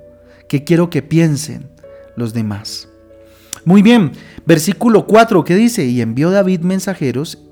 ¿Qué 0.48 0.64
quiero 0.64 0.90
que 0.90 1.04
piensen 1.04 1.70
los 2.16 2.34
demás? 2.34 2.90
Muy 3.64 3.82
bien, 3.82 4.12
versículo 4.46 5.06
4, 5.06 5.44
¿qué 5.44 5.56
dice? 5.56 5.86
Y 5.86 6.02
envió 6.02 6.32
David 6.32 6.62
mensajeros 6.62 7.45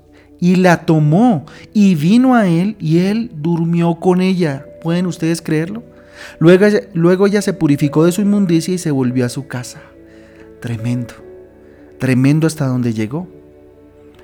y 0.44 0.56
la 0.56 0.84
tomó 0.84 1.46
y 1.72 1.94
vino 1.94 2.34
a 2.34 2.46
él 2.46 2.76
y 2.78 2.98
él 2.98 3.30
durmió 3.34 3.94
con 3.94 4.20
ella. 4.20 4.66
¿Pueden 4.82 5.06
ustedes 5.06 5.40
creerlo? 5.40 5.82
Luego, 6.38 6.66
luego 6.92 7.26
ella 7.26 7.40
se 7.40 7.54
purificó 7.54 8.04
de 8.04 8.12
su 8.12 8.20
inmundicia 8.20 8.74
y 8.74 8.76
se 8.76 8.90
volvió 8.90 9.24
a 9.24 9.30
su 9.30 9.46
casa. 9.46 9.80
Tremendo, 10.60 11.14
tremendo 11.98 12.46
hasta 12.46 12.66
donde 12.66 12.92
llegó. 12.92 13.26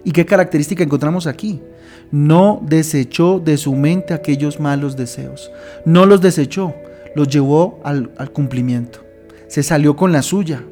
¿Y 0.05 0.11
qué 0.11 0.27
característica 0.27 0.85
encontramos 0.85 1.27
aquí? 1.27 1.63
No 2.11 2.61
desechó 2.67 3.41
de 3.41 3.57
su 3.57 3.75
mente 3.75 4.13
aquellos 4.13 4.61
malos 4.61 4.99
deseos. 4.99 5.51
No 5.87 6.05
los 6.05 6.21
desechó, 6.21 6.75
los 7.17 7.29
llevó 7.29 7.81
al, 7.83 8.11
al 8.19 8.31
cumplimiento. 8.31 9.03
Se 9.49 9.63
salió 9.63 9.97
con 9.97 10.13
la 10.13 10.21
suya. 10.21 10.63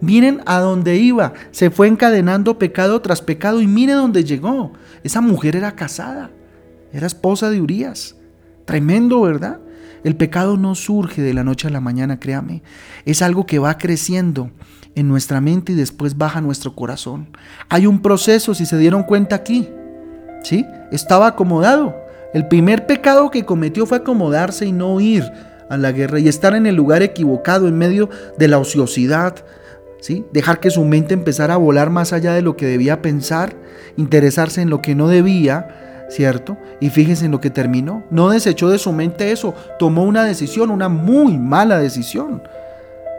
Miren 0.00 0.40
a 0.46 0.60
dónde 0.60 0.96
iba. 0.96 1.32
Se 1.50 1.70
fue 1.70 1.88
encadenando 1.88 2.58
pecado 2.58 3.00
tras 3.00 3.22
pecado 3.22 3.60
y 3.60 3.66
mire 3.66 3.92
dónde 3.92 4.24
llegó. 4.24 4.72
Esa 5.04 5.20
mujer 5.20 5.56
era 5.56 5.76
casada. 5.76 6.30
Era 6.92 7.06
esposa 7.06 7.50
de 7.50 7.60
Urias. 7.60 8.16
Tremendo, 8.64 9.22
¿verdad? 9.22 9.60
El 10.04 10.16
pecado 10.16 10.56
no 10.56 10.74
surge 10.74 11.22
de 11.22 11.34
la 11.34 11.44
noche 11.44 11.68
a 11.68 11.70
la 11.70 11.80
mañana, 11.80 12.18
créame. 12.18 12.62
Es 13.04 13.22
algo 13.22 13.46
que 13.46 13.58
va 13.58 13.78
creciendo 13.78 14.50
en 14.94 15.08
nuestra 15.08 15.40
mente 15.40 15.72
y 15.72 15.76
después 15.76 16.18
baja 16.18 16.40
nuestro 16.40 16.74
corazón. 16.74 17.28
Hay 17.68 17.86
un 17.86 18.02
proceso, 18.02 18.54
si 18.54 18.66
se 18.66 18.78
dieron 18.78 19.04
cuenta 19.04 19.36
aquí. 19.36 19.68
¿Sí? 20.42 20.66
Estaba 20.90 21.28
acomodado. 21.28 21.94
El 22.34 22.48
primer 22.48 22.86
pecado 22.86 23.30
que 23.30 23.44
cometió 23.44 23.86
fue 23.86 23.98
acomodarse 23.98 24.66
y 24.66 24.72
no 24.72 25.00
ir 25.00 25.24
a 25.68 25.76
la 25.76 25.92
guerra 25.92 26.18
y 26.18 26.28
estar 26.28 26.54
en 26.54 26.66
el 26.66 26.74
lugar 26.74 27.02
equivocado 27.02 27.68
en 27.68 27.78
medio 27.78 28.10
de 28.38 28.48
la 28.48 28.58
ociosidad, 28.58 29.44
Dejar 30.32 30.58
que 30.58 30.70
su 30.70 30.84
mente 30.84 31.14
empezara 31.14 31.54
a 31.54 31.58
volar 31.58 31.90
más 31.90 32.12
allá 32.12 32.34
de 32.34 32.42
lo 32.42 32.56
que 32.56 32.66
debía 32.66 33.02
pensar, 33.02 33.54
interesarse 33.96 34.60
en 34.60 34.68
lo 34.68 34.82
que 34.82 34.96
no 34.96 35.06
debía, 35.06 36.06
¿cierto? 36.10 36.58
Y 36.80 36.90
fíjense 36.90 37.26
en 37.26 37.30
lo 37.30 37.40
que 37.40 37.50
terminó. 37.50 38.02
No 38.10 38.30
desechó 38.30 38.68
de 38.68 38.78
su 38.78 38.92
mente 38.92 39.30
eso, 39.30 39.54
tomó 39.78 40.02
una 40.02 40.24
decisión, 40.24 40.70
una 40.70 40.88
muy 40.88 41.38
mala 41.38 41.78
decisión, 41.78 42.42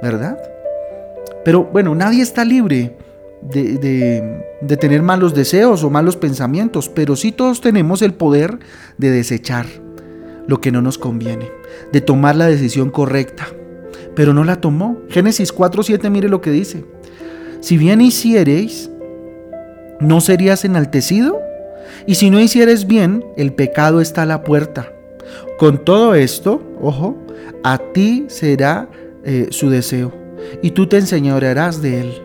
¿verdad? 0.02 0.38
Pero 1.46 1.64
bueno, 1.64 1.96
nadie 1.96 2.22
está 2.22 2.44
libre 2.44 2.98
de, 3.42 4.44
de, 4.62 4.78
tener 4.78 5.02
malos 5.02 5.34
deseos 5.34 5.84
o 5.84 5.90
malos 5.90 6.18
pensamientos, 6.18 6.90
pero 6.90 7.16
sí 7.16 7.32
todos 7.32 7.62
tenemos 7.62 8.02
el 8.02 8.14
poder 8.14 8.60
de 8.98 9.10
desechar 9.10 9.66
lo 10.48 10.60
que 10.60 10.72
no 10.72 10.82
nos 10.82 10.98
conviene, 10.98 11.50
de 11.94 12.02
tomar 12.02 12.36
la 12.36 12.48
decisión 12.48 12.90
correcta 12.90 13.48
pero 14.16 14.34
no 14.34 14.44
la 14.44 14.58
tomó. 14.58 14.98
Génesis 15.10 15.54
4:7 15.54 16.10
mire 16.10 16.30
lo 16.30 16.42
que 16.42 16.52
dice. 16.52 16.86
Si 17.60 17.78
bien 17.78 18.02
hiciereis, 18.02 18.90
¿no 20.00 20.22
serías 20.22 20.66
enaltecido? 20.66 21.40
Y 22.06 22.16
si 22.16 22.30
no 22.30 22.40
hicieres 22.40 22.88
bien, 22.88 23.24
el 23.38 23.54
pecado 23.54 24.02
está 24.02 24.24
a 24.24 24.26
la 24.26 24.44
puerta. 24.44 24.92
Con 25.58 25.86
todo 25.86 26.16
esto, 26.16 26.62
ojo, 26.82 27.18
a 27.64 27.78
ti 27.78 28.26
será 28.28 28.90
eh, 29.24 29.48
su 29.52 29.70
deseo, 29.70 30.12
y 30.62 30.72
tú 30.72 30.88
te 30.88 30.98
enseñorearás 30.98 31.82
de 31.82 32.02
él. 32.02 32.22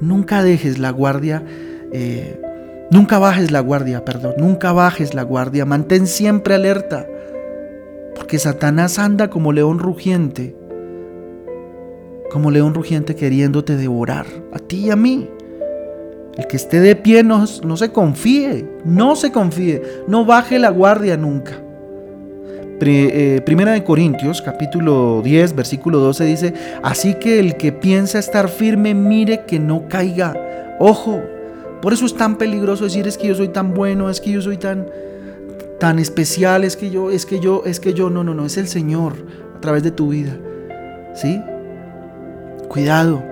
Nunca 0.00 0.42
dejes 0.42 0.78
la 0.78 0.90
guardia, 0.90 1.44
eh, 1.92 2.40
nunca 2.90 3.18
bajes 3.18 3.50
la 3.50 3.60
guardia, 3.60 4.04
perdón, 4.04 4.34
nunca 4.38 4.72
bajes 4.72 5.12
la 5.12 5.22
guardia, 5.22 5.66
mantén 5.66 6.06
siempre 6.06 6.54
alerta 6.54 7.06
porque 8.30 8.38
Satanás 8.38 9.00
anda 9.00 9.28
como 9.28 9.52
león 9.52 9.80
rugiente, 9.80 10.54
como 12.30 12.52
león 12.52 12.74
rugiente 12.74 13.16
queriéndote 13.16 13.76
devorar, 13.76 14.24
a 14.52 14.60
ti 14.60 14.86
y 14.86 14.90
a 14.90 14.94
mí. 14.94 15.28
El 16.36 16.46
que 16.46 16.54
esté 16.54 16.78
de 16.78 16.94
pie 16.94 17.24
no, 17.24 17.44
no 17.64 17.76
se 17.76 17.90
confíe, 17.90 18.68
no 18.84 19.16
se 19.16 19.32
confíe, 19.32 19.82
no 20.06 20.24
baje 20.24 20.60
la 20.60 20.68
guardia 20.70 21.16
nunca. 21.16 21.60
Eh, 22.80 23.42
primera 23.44 23.72
de 23.72 23.82
Corintios, 23.82 24.40
capítulo 24.42 25.22
10, 25.24 25.56
versículo 25.56 25.98
12 25.98 26.24
dice, 26.24 26.54
así 26.84 27.14
que 27.14 27.40
el 27.40 27.56
que 27.56 27.72
piensa 27.72 28.20
estar 28.20 28.48
firme, 28.48 28.94
mire 28.94 29.44
que 29.44 29.58
no 29.58 29.88
caiga. 29.88 30.76
Ojo, 30.78 31.20
por 31.82 31.92
eso 31.92 32.06
es 32.06 32.14
tan 32.14 32.38
peligroso 32.38 32.84
decir 32.84 33.08
es 33.08 33.18
que 33.18 33.26
yo 33.26 33.34
soy 33.34 33.48
tan 33.48 33.74
bueno, 33.74 34.08
es 34.08 34.20
que 34.20 34.30
yo 34.30 34.40
soy 34.40 34.56
tan 34.56 34.86
tan 35.80 35.98
especial, 35.98 36.62
es 36.62 36.76
que 36.76 36.90
yo, 36.90 37.10
es 37.10 37.26
que 37.26 37.40
yo, 37.40 37.62
es 37.64 37.80
que 37.80 37.94
yo, 37.94 38.10
no, 38.10 38.22
no, 38.22 38.34
no, 38.34 38.46
es 38.46 38.56
el 38.58 38.68
Señor 38.68 39.14
a 39.56 39.60
través 39.60 39.82
de 39.82 39.90
tu 39.90 40.10
vida. 40.10 40.38
¿Sí? 41.14 41.42
Cuidado, 42.68 43.24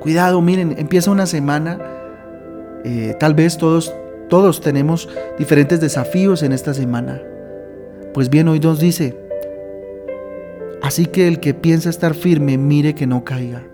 cuidado, 0.00 0.40
miren, 0.40 0.76
empieza 0.78 1.10
una 1.10 1.26
semana, 1.26 1.78
eh, 2.84 3.14
tal 3.20 3.34
vez 3.34 3.58
todos, 3.58 3.92
todos 4.30 4.62
tenemos 4.62 5.10
diferentes 5.38 5.80
desafíos 5.80 6.42
en 6.42 6.52
esta 6.52 6.72
semana. 6.72 7.20
Pues 8.14 8.30
bien, 8.30 8.48
hoy 8.48 8.60
nos 8.60 8.78
dice, 8.78 9.18
así 10.80 11.06
que 11.06 11.28
el 11.28 11.40
que 11.40 11.52
piensa 11.52 11.90
estar 11.90 12.14
firme, 12.14 12.56
mire 12.56 12.94
que 12.94 13.06
no 13.06 13.24
caiga. 13.24 13.66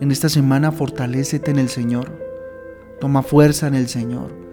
En 0.00 0.10
esta 0.12 0.28
semana 0.28 0.72
fortalécete 0.72 1.50
en 1.50 1.58
el 1.58 1.68
Señor, 1.68 2.12
toma 3.00 3.22
fuerza 3.22 3.66
en 3.66 3.74
el 3.74 3.88
Señor. 3.88 4.45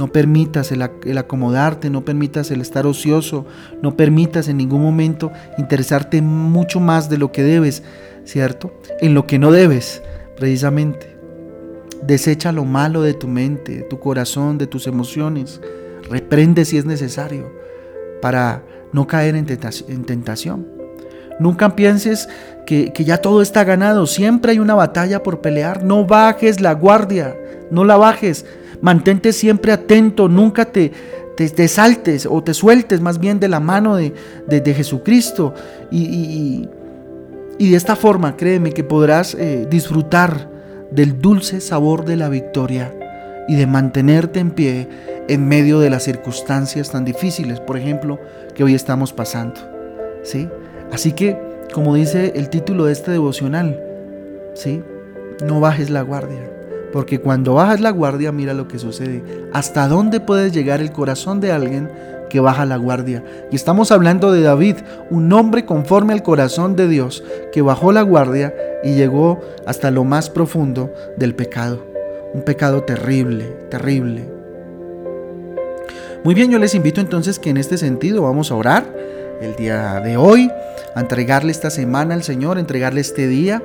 No 0.00 0.10
permitas 0.10 0.72
el, 0.72 0.80
acomodarte, 1.18 1.90
no 1.90 2.06
permitas 2.06 2.50
el 2.50 2.62
estar 2.62 2.86
ocioso, 2.86 3.44
no 3.82 3.98
permitas 3.98 4.48
en 4.48 4.56
ningún 4.56 4.80
momento 4.80 5.30
interesarte 5.58 6.22
mucho 6.22 6.80
más 6.80 7.10
de 7.10 7.18
lo 7.18 7.32
que 7.32 7.42
debes, 7.42 7.82
¿cierto? 8.24 8.72
En 9.02 9.12
lo 9.12 9.26
que 9.26 9.38
no 9.38 9.52
debes, 9.52 10.02
precisamente. 10.38 11.18
Desecha 12.02 12.50
lo 12.50 12.64
malo 12.64 13.02
de 13.02 13.12
tu 13.12 13.28
mente, 13.28 13.76
de 13.76 13.82
tu 13.82 14.00
corazón, 14.00 14.56
de 14.56 14.66
tus 14.66 14.86
emociones. 14.86 15.60
Reprende 16.08 16.64
si 16.64 16.78
es 16.78 16.86
necesario 16.86 17.52
para 18.22 18.62
no 18.94 19.06
caer 19.06 19.36
en 19.36 19.44
tentación. 19.44 20.66
Nunca 21.38 21.76
pienses 21.76 22.26
que, 22.66 22.94
que, 22.94 23.04
ya 23.04 23.18
todo 23.18 23.42
está 23.42 23.64
ganado. 23.64 24.06
Siempre 24.06 24.52
hay 24.52 24.60
una 24.60 24.74
batalla 24.74 25.22
por 25.22 25.42
pelear. 25.42 25.84
No 25.84 26.06
bajes 26.06 26.62
la 26.62 26.72
guardia. 26.72 27.36
No 27.70 27.84
la 27.84 27.98
bajes. 27.98 28.46
Mantente 28.80 29.32
siempre 29.32 29.72
atento, 29.72 30.28
nunca 30.28 30.66
te, 30.66 30.92
te, 31.36 31.68
saltes 31.68 32.26
o 32.26 32.42
te 32.42 32.54
sueltes 32.54 33.00
más 33.00 33.18
bien 33.18 33.40
de 33.40 33.48
la 33.48 33.60
mano 33.60 33.96
de, 33.96 34.12
Jesucristo. 34.74 35.54
Y, 35.90 36.68
de 37.58 37.76
esta 37.76 37.96
forma, 37.96 38.36
créeme 38.36 38.72
que 38.72 38.84
podrás 38.84 39.34
eh, 39.34 39.66
disfrutar 39.70 40.48
del 40.90 41.20
dulce 41.20 41.60
sabor 41.60 42.04
de 42.04 42.16
la 42.16 42.28
victoria 42.28 42.92
y 43.48 43.56
de 43.56 43.66
mantenerte 43.66 44.40
en 44.40 44.50
pie 44.50 44.88
en 45.28 45.46
medio 45.46 45.78
de 45.78 45.90
las 45.90 46.04
circunstancias 46.04 46.90
tan 46.90 47.04
difíciles, 47.04 47.60
por 47.60 47.76
ejemplo, 47.76 48.18
que 48.54 48.64
hoy 48.64 48.74
estamos 48.74 49.12
pasando. 49.12 49.60
¿Sí? 50.22 50.48
Así 50.92 51.12
que, 51.12 51.38
como 51.72 51.94
dice 51.94 52.32
el 52.34 52.48
título 52.48 52.86
de 52.86 52.92
este 52.92 53.12
devocional, 53.12 53.80
¿sí? 54.54 54.82
No 55.44 55.60
bajes 55.60 55.88
la 55.88 56.02
guardia, 56.02 56.50
porque 56.92 57.20
cuando 57.20 57.54
bajas 57.54 57.80
la 57.80 57.90
guardia, 57.90 58.32
mira 58.32 58.54
lo 58.54 58.68
que 58.68 58.78
sucede. 58.78 59.22
¿Hasta 59.52 59.88
dónde 59.88 60.20
puede 60.20 60.50
llegar 60.50 60.80
el 60.80 60.92
corazón 60.92 61.40
de 61.40 61.52
alguien 61.52 61.90
que 62.28 62.40
baja 62.40 62.64
la 62.64 62.76
guardia? 62.76 63.24
Y 63.50 63.56
estamos 63.56 63.92
hablando 63.92 64.32
de 64.32 64.42
David, 64.42 64.76
un 65.10 65.32
hombre 65.32 65.64
conforme 65.64 66.12
al 66.12 66.22
corazón 66.22 66.76
de 66.76 66.88
Dios, 66.88 67.22
que 67.52 67.62
bajó 67.62 67.92
la 67.92 68.02
guardia 68.02 68.54
y 68.82 68.94
llegó 68.94 69.40
hasta 69.66 69.90
lo 69.90 70.04
más 70.04 70.30
profundo 70.30 70.92
del 71.16 71.34
pecado. 71.34 71.84
Un 72.32 72.42
pecado 72.42 72.82
terrible, 72.82 73.44
terrible. 73.70 74.28
Muy 76.22 76.34
bien, 76.34 76.50
yo 76.50 76.58
les 76.58 76.74
invito 76.74 77.00
entonces 77.00 77.38
que 77.38 77.50
en 77.50 77.56
este 77.56 77.78
sentido 77.78 78.22
vamos 78.22 78.50
a 78.50 78.54
orar 78.54 78.84
el 79.40 79.56
día 79.56 80.00
de 80.00 80.16
hoy, 80.16 80.50
a 80.94 81.00
entregarle 81.00 81.50
esta 81.50 81.70
semana 81.70 82.14
al 82.14 82.22
Señor, 82.22 82.58
a 82.58 82.60
entregarle 82.60 83.00
este 83.00 83.26
día 83.26 83.62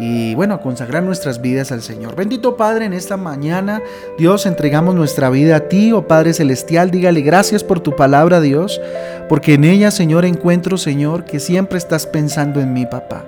y 0.00 0.34
bueno, 0.34 0.54
a 0.54 0.60
consagrar 0.60 1.02
nuestras 1.02 1.40
vidas 1.40 1.72
al 1.72 1.82
Señor. 1.82 2.14
Bendito 2.14 2.56
Padre, 2.56 2.84
en 2.84 2.92
esta 2.92 3.16
mañana, 3.16 3.82
Dios, 4.16 4.46
entregamos 4.46 4.94
nuestra 4.94 5.30
vida 5.30 5.56
a 5.56 5.60
ti, 5.60 5.92
oh 5.92 6.06
Padre 6.06 6.32
Celestial, 6.32 6.90
dígale 6.90 7.20
gracias 7.22 7.64
por 7.64 7.80
tu 7.80 7.96
palabra, 7.96 8.40
Dios, 8.40 8.80
porque 9.28 9.54
en 9.54 9.64
ella, 9.64 9.90
Señor, 9.90 10.24
encuentro, 10.24 10.78
Señor, 10.78 11.24
que 11.24 11.40
siempre 11.40 11.78
estás 11.78 12.06
pensando 12.06 12.60
en 12.60 12.72
mí, 12.72 12.86
papá. 12.86 13.24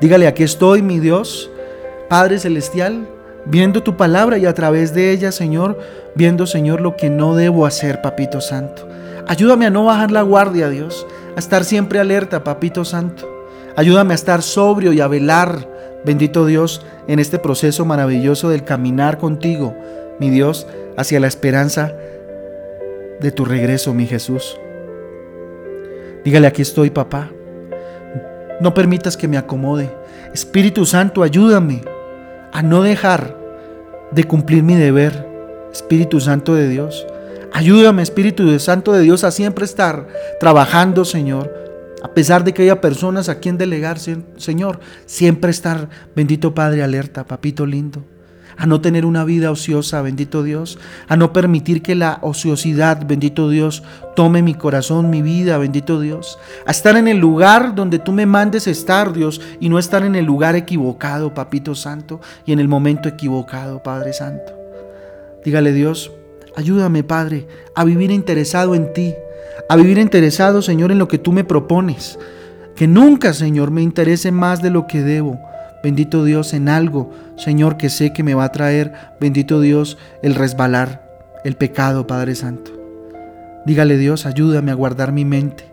Dígale, 0.00 0.26
aquí 0.26 0.42
estoy, 0.42 0.82
mi 0.82 1.00
Dios, 1.00 1.50
Padre 2.08 2.38
Celestial, 2.38 3.08
viendo 3.44 3.82
tu 3.82 3.96
palabra 3.96 4.38
y 4.38 4.46
a 4.46 4.54
través 4.54 4.94
de 4.94 5.10
ella, 5.10 5.32
Señor, 5.32 5.78
viendo, 6.14 6.46
Señor, 6.46 6.80
lo 6.80 6.96
que 6.96 7.10
no 7.10 7.34
debo 7.34 7.66
hacer, 7.66 8.02
Papito 8.02 8.40
Santo. 8.40 8.88
Ayúdame 9.26 9.66
a 9.66 9.70
no 9.70 9.84
bajar 9.84 10.10
la 10.10 10.22
guardia, 10.22 10.68
Dios, 10.68 11.06
a 11.36 11.38
estar 11.38 11.64
siempre 11.64 11.98
alerta, 11.98 12.44
Papito 12.44 12.84
Santo. 12.84 13.28
Ayúdame 13.76 14.12
a 14.12 14.14
estar 14.14 14.42
sobrio 14.42 14.92
y 14.92 15.00
a 15.00 15.08
velar, 15.08 15.73
bendito 16.04 16.46
Dios, 16.46 16.84
en 17.08 17.18
este 17.18 17.38
proceso 17.38 17.84
maravilloso 17.84 18.50
del 18.50 18.64
caminar 18.64 19.18
contigo, 19.18 19.74
mi 20.18 20.30
Dios, 20.30 20.66
hacia 20.96 21.20
la 21.20 21.26
esperanza 21.26 21.92
de 23.20 23.32
tu 23.32 23.44
regreso, 23.44 23.94
mi 23.94 24.06
Jesús. 24.06 24.58
Dígale, 26.24 26.46
aquí 26.46 26.62
estoy, 26.62 26.90
papá. 26.90 27.30
No 28.60 28.72
permitas 28.74 29.16
que 29.16 29.28
me 29.28 29.36
acomode. 29.36 29.90
Espíritu 30.32 30.86
Santo, 30.86 31.22
ayúdame 31.22 31.82
a 32.52 32.62
no 32.62 32.82
dejar 32.82 33.36
de 34.10 34.24
cumplir 34.24 34.62
mi 34.62 34.74
deber, 34.74 35.26
Espíritu 35.72 36.20
Santo 36.20 36.54
de 36.54 36.68
Dios. 36.68 37.06
Ayúdame, 37.52 38.02
Espíritu 38.02 38.58
Santo 38.58 38.92
de 38.92 39.02
Dios, 39.02 39.24
a 39.24 39.30
siempre 39.30 39.64
estar 39.64 40.06
trabajando, 40.40 41.04
Señor. 41.04 41.63
A 42.04 42.08
pesar 42.08 42.44
de 42.44 42.52
que 42.52 42.64
haya 42.64 42.82
personas 42.82 43.30
a 43.30 43.40
quien 43.40 43.56
delegar, 43.56 43.98
Señor, 43.98 44.78
siempre 45.06 45.50
estar, 45.50 45.88
bendito 46.14 46.54
Padre, 46.54 46.82
alerta, 46.82 47.24
papito 47.24 47.64
lindo. 47.64 48.04
A 48.58 48.66
no 48.66 48.82
tener 48.82 49.06
una 49.06 49.24
vida 49.24 49.50
ociosa, 49.50 50.02
bendito 50.02 50.42
Dios, 50.42 50.78
a 51.08 51.16
no 51.16 51.32
permitir 51.32 51.80
que 51.80 51.94
la 51.94 52.18
ociosidad, 52.20 53.06
bendito 53.06 53.48
Dios, 53.48 53.82
tome 54.14 54.42
mi 54.42 54.52
corazón, 54.52 55.08
mi 55.08 55.22
vida, 55.22 55.56
bendito 55.56 55.98
Dios, 55.98 56.38
a 56.66 56.72
estar 56.72 56.98
en 56.98 57.08
el 57.08 57.16
lugar 57.16 57.74
donde 57.74 57.98
tú 57.98 58.12
me 58.12 58.26
mandes 58.26 58.66
estar, 58.66 59.14
Dios, 59.14 59.40
y 59.58 59.70
no 59.70 59.78
estar 59.78 60.04
en 60.04 60.14
el 60.14 60.26
lugar 60.26 60.56
equivocado, 60.56 61.32
Papito 61.32 61.74
Santo, 61.74 62.20
y 62.44 62.52
en 62.52 62.58
el 62.58 62.68
momento 62.68 63.08
equivocado, 63.08 63.82
Padre 63.82 64.12
Santo. 64.12 64.52
Dígale 65.42 65.72
Dios, 65.72 66.12
ayúdame, 66.54 67.02
Padre, 67.02 67.48
a 67.74 67.82
vivir 67.82 68.10
interesado 68.10 68.74
en 68.74 68.92
ti, 68.92 69.14
a 69.68 69.76
vivir 69.76 69.98
interesado, 69.98 70.62
Señor, 70.62 70.92
en 70.92 70.98
lo 70.98 71.08
que 71.08 71.18
tú 71.18 71.32
me 71.32 71.44
propones. 71.44 72.18
Que 72.76 72.86
nunca, 72.86 73.32
Señor, 73.32 73.70
me 73.70 73.82
interese 73.82 74.32
más 74.32 74.62
de 74.62 74.70
lo 74.70 74.86
que 74.86 75.02
debo, 75.02 75.38
bendito 75.82 76.24
Dios, 76.24 76.54
en 76.54 76.68
algo, 76.68 77.12
Señor, 77.36 77.76
que 77.76 77.88
sé 77.88 78.12
que 78.12 78.22
me 78.22 78.34
va 78.34 78.44
a 78.44 78.52
traer, 78.52 78.92
bendito 79.20 79.60
Dios, 79.60 79.96
el 80.22 80.34
resbalar, 80.34 81.06
el 81.44 81.56
pecado, 81.56 82.06
Padre 82.06 82.34
Santo. 82.34 82.72
Dígale 83.64 83.96
Dios, 83.96 84.26
ayúdame 84.26 84.72
a 84.72 84.74
guardar 84.74 85.12
mi 85.12 85.24
mente, 85.24 85.64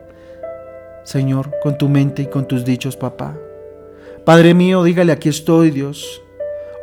Señor, 1.03 1.51
con 1.63 1.77
tu 1.77 1.89
mente 1.89 2.21
y 2.21 2.27
con 2.27 2.47
tus 2.47 2.63
dichos, 2.65 2.95
papá. 2.95 3.35
Padre 4.23 4.53
mío, 4.53 4.83
dígale, 4.83 5.11
aquí 5.11 5.29
estoy, 5.29 5.71
Dios. 5.71 6.21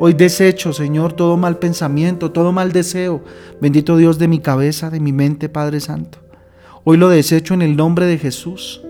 Hoy 0.00 0.14
desecho, 0.14 0.72
Señor, 0.72 1.12
todo 1.12 1.36
mal 1.36 1.58
pensamiento, 1.58 2.32
todo 2.32 2.52
mal 2.52 2.72
deseo. 2.72 3.22
Bendito 3.60 3.96
Dios 3.96 4.18
de 4.18 4.28
mi 4.28 4.40
cabeza, 4.40 4.90
de 4.90 5.00
mi 5.00 5.12
mente, 5.12 5.48
Padre 5.48 5.80
Santo. 5.80 6.18
Hoy 6.90 6.96
lo 6.96 7.10
desecho 7.10 7.52
en 7.52 7.60
el 7.60 7.76
nombre 7.76 8.06
de 8.06 8.16
Jesús. 8.16 8.80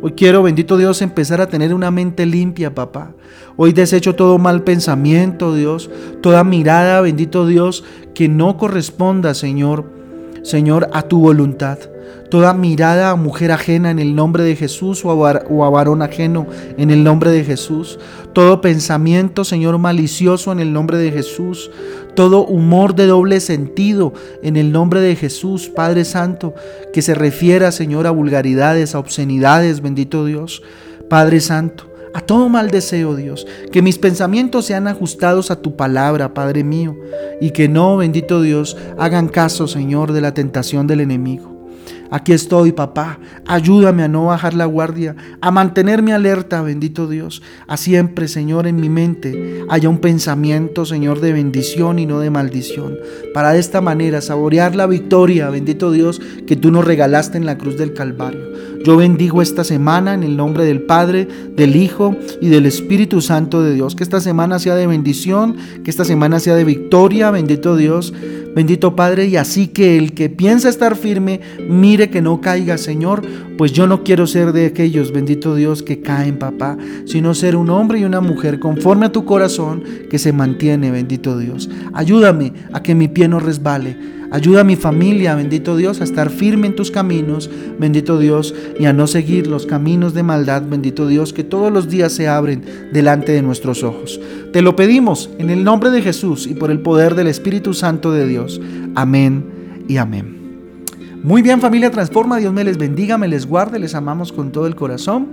Hoy 0.00 0.12
quiero, 0.12 0.42
bendito 0.42 0.78
Dios, 0.78 1.02
empezar 1.02 1.42
a 1.42 1.48
tener 1.50 1.74
una 1.74 1.90
mente 1.90 2.24
limpia, 2.24 2.74
papá. 2.74 3.12
Hoy 3.56 3.74
desecho 3.74 4.14
todo 4.14 4.38
mal 4.38 4.64
pensamiento, 4.64 5.54
Dios, 5.54 5.90
toda 6.22 6.44
mirada, 6.44 7.02
bendito 7.02 7.46
Dios, 7.46 7.84
que 8.14 8.30
no 8.30 8.56
corresponda, 8.56 9.34
Señor, 9.34 9.84
Señor, 10.44 10.88
a 10.94 11.02
tu 11.02 11.20
voluntad 11.20 11.78
toda 12.30 12.54
mirada 12.54 13.10
a 13.10 13.16
mujer 13.16 13.52
ajena 13.52 13.90
en 13.90 13.98
el 13.98 14.14
nombre 14.14 14.42
de 14.42 14.56
Jesús 14.56 15.04
o 15.04 15.26
a, 15.26 15.70
varón 15.70 16.02
ajeno 16.02 16.46
en 16.76 16.90
el 16.90 17.04
nombre 17.04 17.30
de 17.30 17.44
Jesús, 17.44 17.98
todo 18.32 18.60
pensamiento, 18.60 19.44
Señor, 19.44 19.78
malicioso 19.78 20.52
en 20.52 20.60
el 20.60 20.72
nombre 20.72 20.98
de 20.98 21.12
Jesús, 21.12 21.70
todo 22.16 22.44
humor 22.44 22.96
de 22.96 23.06
doble 23.06 23.38
sentido 23.38 24.12
en 24.42 24.56
el 24.56 24.72
nombre 24.72 25.00
de 25.00 25.14
Jesús, 25.14 25.68
Padre 25.68 26.04
Santo, 26.04 26.54
que 26.92 27.02
se 27.02 27.14
refiera, 27.14 27.70
Señor, 27.70 28.08
a 28.08 28.10
vulgaridades, 28.10 28.96
a 28.96 28.98
obscenidades, 28.98 29.80
bendito 29.80 30.24
Dios, 30.24 30.62
Padre 31.08 31.40
Santo 31.40 31.92
a 32.16 32.22
todo 32.22 32.48
mal 32.48 32.70
deseo, 32.70 33.14
Dios. 33.14 33.46
Que 33.70 33.82
mis 33.82 33.98
pensamientos 33.98 34.64
sean 34.64 34.88
ajustados 34.88 35.50
a 35.50 35.60
tu 35.60 35.76
palabra, 35.76 36.32
Padre 36.32 36.64
mío, 36.64 36.96
y 37.42 37.50
que 37.50 37.68
no, 37.68 37.98
bendito 37.98 38.40
Dios, 38.40 38.74
hagan 38.96 39.28
caso, 39.28 39.68
Señor, 39.68 40.12
de 40.12 40.22
la 40.22 40.32
tentación 40.32 40.86
del 40.86 41.00
enemigo. 41.00 41.55
Aquí 42.10 42.32
estoy, 42.32 42.72
papá. 42.72 43.18
Ayúdame 43.46 44.02
a 44.02 44.08
no 44.08 44.26
bajar 44.26 44.54
la 44.54 44.66
guardia, 44.66 45.16
a 45.40 45.50
mantenerme 45.50 46.12
alerta, 46.12 46.62
bendito 46.62 47.06
Dios. 47.08 47.42
A 47.66 47.76
siempre, 47.76 48.28
Señor, 48.28 48.66
en 48.66 48.76
mi 48.76 48.88
mente 48.88 49.64
haya 49.68 49.88
un 49.88 49.98
pensamiento, 49.98 50.84
Señor, 50.84 51.20
de 51.20 51.32
bendición 51.32 51.98
y 51.98 52.06
no 52.06 52.20
de 52.20 52.30
maldición. 52.30 52.96
Para 53.34 53.52
de 53.52 53.58
esta 53.58 53.80
manera 53.80 54.20
saborear 54.20 54.76
la 54.76 54.86
victoria, 54.86 55.50
bendito 55.50 55.90
Dios, 55.90 56.20
que 56.46 56.56
tú 56.56 56.70
nos 56.70 56.84
regalaste 56.84 57.38
en 57.38 57.46
la 57.46 57.58
cruz 57.58 57.76
del 57.76 57.92
Calvario. 57.92 58.75
Yo 58.86 58.96
bendigo 58.96 59.42
esta 59.42 59.64
semana 59.64 60.14
en 60.14 60.22
el 60.22 60.36
nombre 60.36 60.64
del 60.64 60.80
Padre, 60.80 61.26
del 61.56 61.74
Hijo 61.74 62.14
y 62.40 62.50
del 62.50 62.66
Espíritu 62.66 63.20
Santo 63.20 63.60
de 63.60 63.74
Dios. 63.74 63.96
Que 63.96 64.04
esta 64.04 64.20
semana 64.20 64.60
sea 64.60 64.76
de 64.76 64.86
bendición, 64.86 65.56
que 65.82 65.90
esta 65.90 66.04
semana 66.04 66.38
sea 66.38 66.54
de 66.54 66.62
victoria, 66.62 67.32
bendito 67.32 67.74
Dios, 67.74 68.14
bendito 68.54 68.94
Padre. 68.94 69.26
Y 69.26 69.38
así 69.38 69.66
que 69.66 69.98
el 69.98 70.12
que 70.12 70.28
piensa 70.28 70.68
estar 70.68 70.94
firme, 70.94 71.40
mire 71.68 72.10
que 72.10 72.22
no 72.22 72.40
caiga, 72.40 72.78
Señor, 72.78 73.22
pues 73.58 73.72
yo 73.72 73.88
no 73.88 74.04
quiero 74.04 74.28
ser 74.28 74.52
de 74.52 74.66
aquellos, 74.66 75.10
bendito 75.10 75.56
Dios, 75.56 75.82
que 75.82 76.00
caen, 76.00 76.38
papá, 76.38 76.78
sino 77.06 77.34
ser 77.34 77.56
un 77.56 77.70
hombre 77.70 77.98
y 77.98 78.04
una 78.04 78.20
mujer 78.20 78.60
conforme 78.60 79.06
a 79.06 79.12
tu 79.12 79.24
corazón 79.24 79.82
que 80.08 80.20
se 80.20 80.32
mantiene, 80.32 80.92
bendito 80.92 81.36
Dios. 81.36 81.68
Ayúdame 81.92 82.52
a 82.72 82.84
que 82.84 82.94
mi 82.94 83.08
pie 83.08 83.26
no 83.26 83.40
resbale 83.40 84.15
Ayuda 84.30 84.62
a 84.62 84.64
mi 84.64 84.76
familia, 84.76 85.34
bendito 85.34 85.76
Dios, 85.76 86.00
a 86.00 86.04
estar 86.04 86.30
firme 86.30 86.66
en 86.66 86.76
tus 86.76 86.90
caminos, 86.90 87.50
bendito 87.78 88.18
Dios, 88.18 88.54
y 88.78 88.86
a 88.86 88.92
no 88.92 89.06
seguir 89.06 89.46
los 89.46 89.66
caminos 89.66 90.14
de 90.14 90.22
maldad, 90.22 90.62
bendito 90.62 91.06
Dios, 91.06 91.32
que 91.32 91.44
todos 91.44 91.72
los 91.72 91.88
días 91.88 92.12
se 92.12 92.28
abren 92.28 92.64
delante 92.92 93.32
de 93.32 93.42
nuestros 93.42 93.82
ojos. 93.82 94.20
Te 94.52 94.62
lo 94.62 94.76
pedimos 94.76 95.30
en 95.38 95.50
el 95.50 95.64
nombre 95.64 95.90
de 95.90 96.02
Jesús 96.02 96.46
y 96.46 96.54
por 96.54 96.70
el 96.70 96.80
poder 96.80 97.14
del 97.14 97.28
Espíritu 97.28 97.74
Santo 97.74 98.12
de 98.12 98.26
Dios. 98.26 98.60
Amén 98.94 99.44
y 99.88 99.98
amén. 99.98 100.36
Muy 101.22 101.42
bien 101.42 101.60
familia 101.60 101.90
Transforma, 101.90 102.38
Dios 102.38 102.52
me 102.52 102.64
les 102.64 102.78
bendiga, 102.78 103.18
me 103.18 103.28
les 103.28 103.46
guarde, 103.46 103.78
les 103.78 103.94
amamos 103.94 104.32
con 104.32 104.52
todo 104.52 104.66
el 104.66 104.76
corazón. 104.76 105.28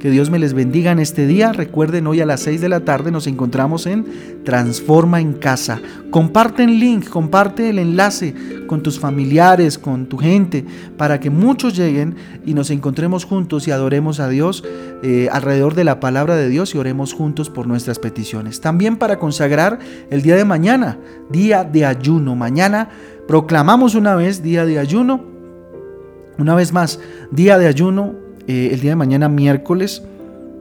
Que 0.00 0.10
Dios 0.10 0.28
me 0.28 0.38
les 0.38 0.52
bendiga 0.52 0.92
en 0.92 0.98
este 0.98 1.26
día. 1.26 1.52
Recuerden, 1.52 2.06
hoy 2.06 2.20
a 2.20 2.26
las 2.26 2.40
6 2.40 2.60
de 2.60 2.68
la 2.68 2.80
tarde 2.80 3.10
nos 3.10 3.26
encontramos 3.26 3.86
en 3.86 4.04
Transforma 4.44 5.22
en 5.22 5.32
Casa. 5.32 5.80
Comparte 6.10 6.64
el 6.64 6.78
link, 6.78 7.08
comparte 7.08 7.70
el 7.70 7.78
enlace 7.78 8.34
con 8.66 8.82
tus 8.82 9.00
familiares, 9.00 9.78
con 9.78 10.06
tu 10.06 10.18
gente, 10.18 10.66
para 10.98 11.18
que 11.18 11.30
muchos 11.30 11.74
lleguen 11.74 12.14
y 12.44 12.52
nos 12.52 12.70
encontremos 12.70 13.24
juntos 13.24 13.66
y 13.68 13.70
adoremos 13.70 14.20
a 14.20 14.28
Dios 14.28 14.64
eh, 15.02 15.28
alrededor 15.32 15.74
de 15.74 15.84
la 15.84 15.98
palabra 15.98 16.36
de 16.36 16.50
Dios 16.50 16.74
y 16.74 16.78
oremos 16.78 17.14
juntos 17.14 17.48
por 17.48 17.66
nuestras 17.66 17.98
peticiones. 17.98 18.60
También 18.60 18.96
para 18.96 19.18
consagrar 19.18 19.78
el 20.10 20.20
día 20.20 20.36
de 20.36 20.44
mañana, 20.44 20.98
día 21.30 21.64
de 21.64 21.86
ayuno. 21.86 22.36
Mañana 22.36 22.90
proclamamos 23.26 23.94
una 23.94 24.14
vez 24.14 24.42
día 24.42 24.66
de 24.66 24.78
ayuno. 24.78 25.24
Una 26.38 26.54
vez 26.54 26.74
más, 26.74 27.00
día 27.30 27.56
de 27.56 27.66
ayuno 27.66 28.25
eh, 28.46 28.70
el 28.72 28.80
día 28.80 28.92
de 28.92 28.96
mañana, 28.96 29.28
miércoles 29.28 30.02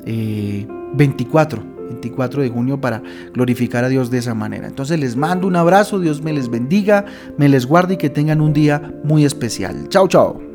24, 0.05 1.63
24 1.89 2.41
de 2.41 2.49
junio 2.49 2.79
para 2.79 3.01
glorificar 3.33 3.83
a 3.83 3.89
Dios 3.89 4.11
de 4.11 4.19
esa 4.19 4.33
manera. 4.33 4.67
Entonces 4.67 4.99
les 4.99 5.15
mando 5.15 5.47
un 5.47 5.55
abrazo, 5.55 5.99
Dios 5.99 6.21
me 6.21 6.33
les 6.33 6.49
bendiga, 6.49 7.05
me 7.37 7.49
les 7.49 7.65
guarde 7.65 7.95
y 7.95 7.97
que 7.97 8.09
tengan 8.09 8.41
un 8.41 8.53
día 8.53 8.93
muy 9.03 9.25
especial. 9.25 9.89
Chao, 9.89 10.07
chao. 10.07 10.54